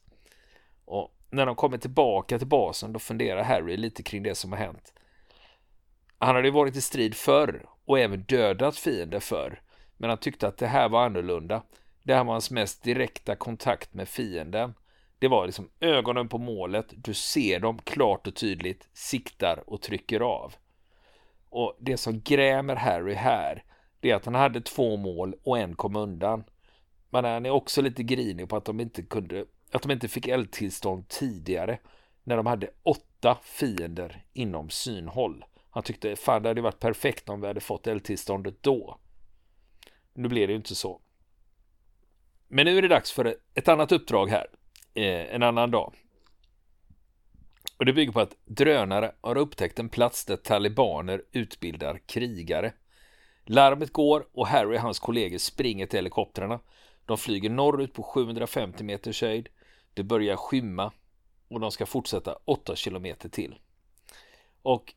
Och 0.86 1.16
när 1.30 1.46
de 1.46 1.56
kommer 1.56 1.78
tillbaka 1.78 2.38
till 2.38 2.48
basen 2.48 2.94
då 2.94 3.00
funderar 3.00 3.44
Harry 3.44 3.78
lite 3.78 4.04
kring 4.04 4.24
det 4.24 4.36
som 4.36 4.52
har 4.52 4.60
hänt. 4.60 4.94
Han 6.20 6.36
hade 6.36 6.52
varit 6.52 6.76
i 6.76 6.82
strid 6.82 7.16
förr 7.16 7.66
och 7.86 8.00
även 8.00 8.24
dödat 8.24 8.78
fiender 8.78 9.20
förr. 9.20 9.62
Men 9.98 10.10
han 10.10 10.20
tyckte 10.20 10.48
att 10.48 10.58
det 10.58 10.68
här 10.68 10.90
var 10.90 11.06
annorlunda. 11.06 11.64
Det 12.04 12.14
här 12.14 12.24
var 12.24 12.32
hans 12.32 12.52
mest 12.52 12.84
direkta 12.84 13.36
kontakt 13.36 13.94
med 13.94 14.08
fienden. 14.08 14.74
Det 15.20 15.28
var 15.28 15.46
liksom 15.46 15.70
ögonen 15.80 16.30
på 16.30 16.38
målet, 16.38 16.94
du 16.96 17.14
ser 17.14 17.60
dem 17.60 17.80
klart 17.84 18.28
och 18.28 18.36
tydligt, 18.36 18.88
siktar 18.94 19.64
och 19.68 19.82
trycker 19.82 20.20
av. 20.20 20.56
Och 21.50 21.78
det 21.80 21.98
som 21.98 22.22
grämer 22.22 22.76
Harry 22.76 23.14
här, 23.14 23.64
det 24.00 24.12
är 24.12 24.16
att 24.16 24.26
han 24.26 24.36
hade 24.36 24.62
två 24.62 24.98
mål 24.98 25.36
och 25.44 25.60
en 25.60 25.76
kom 25.76 25.96
undan. 25.96 26.44
Men 27.10 27.26
han 27.26 27.46
är 27.46 27.50
också 27.50 27.82
lite 27.82 28.04
grinig 28.04 28.50
på 28.50 28.56
att 28.58 28.66
de 28.66 28.80
inte 28.80 29.02
kunde 29.04 29.46
att 29.72 29.82
de 29.82 29.92
inte 29.92 30.08
fick 30.08 30.28
eldtillstånd 30.28 31.08
tidigare 31.08 31.80
när 32.24 32.38
de 32.38 32.46
hade 32.46 32.70
åtta 32.84 33.38
fiender 33.44 34.26
inom 34.34 34.70
synhåll. 34.70 35.46
Han 35.70 35.84
tyckte 35.84 36.16
fan 36.16 36.44
det 36.44 36.50
hade 36.50 36.62
varit 36.62 36.80
perfekt 36.80 37.30
om 37.30 37.42
vi 37.42 37.48
hade 37.48 37.60
fått 37.60 37.88
eldtillståndet 37.88 38.64
då. 38.64 38.98
Nu 40.14 40.28
blev 40.28 40.48
det 40.48 40.52
ju 40.52 40.58
inte 40.58 40.76
så. 40.76 41.02
Men 42.48 42.66
nu 42.66 42.78
är 42.78 42.82
det 42.82 42.88
dags 42.88 43.12
för 43.12 43.36
ett 43.54 43.68
annat 43.68 43.92
uppdrag 43.92 44.28
här. 44.28 44.48
Eh, 44.98 45.36
en 45.36 45.44
annan 45.44 45.72
dag. 45.72 45.94
Och 47.78 47.86
det 47.86 47.94
bygger 47.94 48.12
på 48.12 48.20
att 48.20 48.36
drönare 48.46 49.12
har 49.22 49.38
upptäckt 49.38 49.80
en 49.80 49.90
plats 49.90 50.26
där 50.26 50.36
talibaner 50.36 51.24
utbildar 51.32 52.00
krigare. 52.06 52.74
Larmet 53.46 53.94
går 53.94 54.28
och 54.34 54.48
Harry 54.48 54.78
och 54.78 54.82
hans 54.82 55.00
kollegor 55.00 55.38
springer 55.38 55.86
till 55.86 55.98
helikoptrarna. 55.98 56.60
De 57.06 57.18
flyger 57.18 57.50
norrut 57.50 57.94
på 57.94 58.04
750 58.04 58.84
meters 58.84 59.22
höjd 59.22 59.50
det 59.94 60.04
börjar 60.04 60.36
skymma 60.36 60.92
och 61.48 61.60
de 61.60 61.72
ska 61.72 61.86
fortsätta 61.86 62.38
8 62.46 62.76
kilometer 62.76 63.30
till. 63.30 63.60
Och 64.62 64.94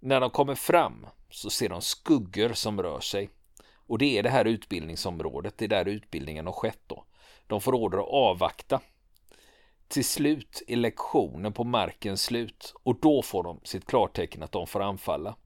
när 0.00 0.20
de 0.20 0.30
kommer 0.30 0.54
fram 0.54 1.06
så 1.30 1.50
ser 1.50 1.68
de 1.68 1.82
skuggor 1.82 2.52
som 2.52 2.82
rör 2.82 3.00
sig. 3.00 3.30
Och 3.74 3.98
det 3.98 4.18
är 4.18 4.22
det 4.22 4.30
här 4.30 4.44
utbildningsområdet, 4.44 5.58
det 5.58 5.64
är 5.64 5.68
där 5.68 5.88
utbildningen 5.88 6.46
har 6.46 6.52
skett 6.52 6.82
då. 6.86 7.04
De 7.46 7.60
får 7.60 7.74
order 7.74 7.98
att 7.98 8.08
avvakta. 8.08 8.80
Till 9.88 10.04
slut 10.04 10.62
är 10.66 10.76
lektionen 10.76 11.52
på 11.52 11.64
marken 11.64 12.16
slut 12.16 12.74
och 12.82 13.00
då 13.00 13.22
får 13.22 13.42
de 13.42 13.60
sitt 13.64 13.86
klartecken 13.86 14.42
att 14.42 14.52
de 14.52 14.66
får 14.66 14.80
anfalla. 14.80 15.36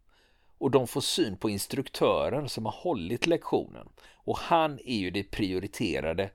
Och 0.58 0.70
de 0.70 0.86
får 0.86 1.00
syn 1.00 1.36
på 1.36 1.50
instruktören 1.50 2.48
som 2.48 2.64
har 2.64 2.72
hållit 2.72 3.26
lektionen. 3.26 3.88
Och 4.14 4.38
han 4.38 4.78
är 4.84 4.96
ju 4.96 5.10
det 5.10 5.22
prioriterade, 5.22 6.30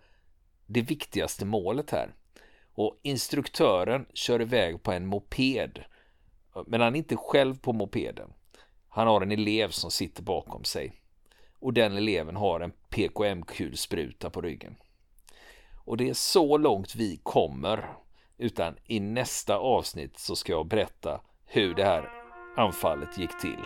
det 0.66 0.82
viktigaste 0.82 1.46
målet 1.46 1.92
här. 1.92 2.16
Och 2.74 3.00
instruktören 3.02 4.06
kör 4.14 4.42
iväg 4.42 4.84
på 4.84 4.92
en 4.92 5.06
moped. 5.06 5.84
Men 6.68 6.82
han 6.82 6.96
är 6.96 6.98
inte 6.98 7.18
själv 7.18 7.60
på 7.60 7.74
mopeden. 7.74 8.34
Han 8.90 9.08
har 9.08 9.22
en 9.22 9.32
elev 9.32 9.70
som 9.70 9.92
sitter 9.92 10.24
bakom 10.24 10.64
sig. 10.64 11.02
Och 11.60 11.74
den 11.74 11.98
eleven 11.98 12.36
har 12.36 12.60
en 12.60 12.72
PKM-kulspruta 12.90 14.30
på 14.30 14.42
ryggen. 14.42 14.76
Och 15.88 15.98
det 15.98 16.10
är 16.10 16.14
så 16.14 16.58
långt 16.58 16.96
vi 16.96 17.20
kommer. 17.24 17.90
Utan 18.38 18.76
i 18.86 19.00
nästa 19.00 19.58
avsnitt 19.58 20.20
så 20.20 20.36
ska 20.36 20.52
jag 20.52 20.68
berätta 20.68 21.22
hur 21.46 21.76
det 21.76 21.84
här 21.84 22.10
anfallet 22.58 23.18
gick 23.18 23.40
till 23.42 23.60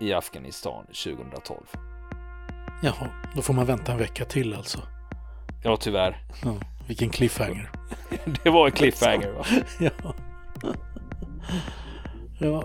i 0.00 0.12
Afghanistan 0.12 0.84
2012. 0.86 1.58
Jaha, 2.82 3.10
då 3.34 3.42
får 3.42 3.54
man 3.54 3.66
vänta 3.66 3.92
en 3.92 3.98
vecka 3.98 4.24
till 4.24 4.54
alltså? 4.54 4.78
Ja, 5.64 5.76
tyvärr. 5.76 6.18
Ja. 6.44 6.54
Vilken 6.86 7.10
cliffhanger. 7.10 7.70
det 8.44 8.50
var 8.50 8.66
en 8.66 8.72
cliffhanger 8.72 9.30
va? 9.30 9.44
ja. 9.80 10.14
ja. 12.40 12.64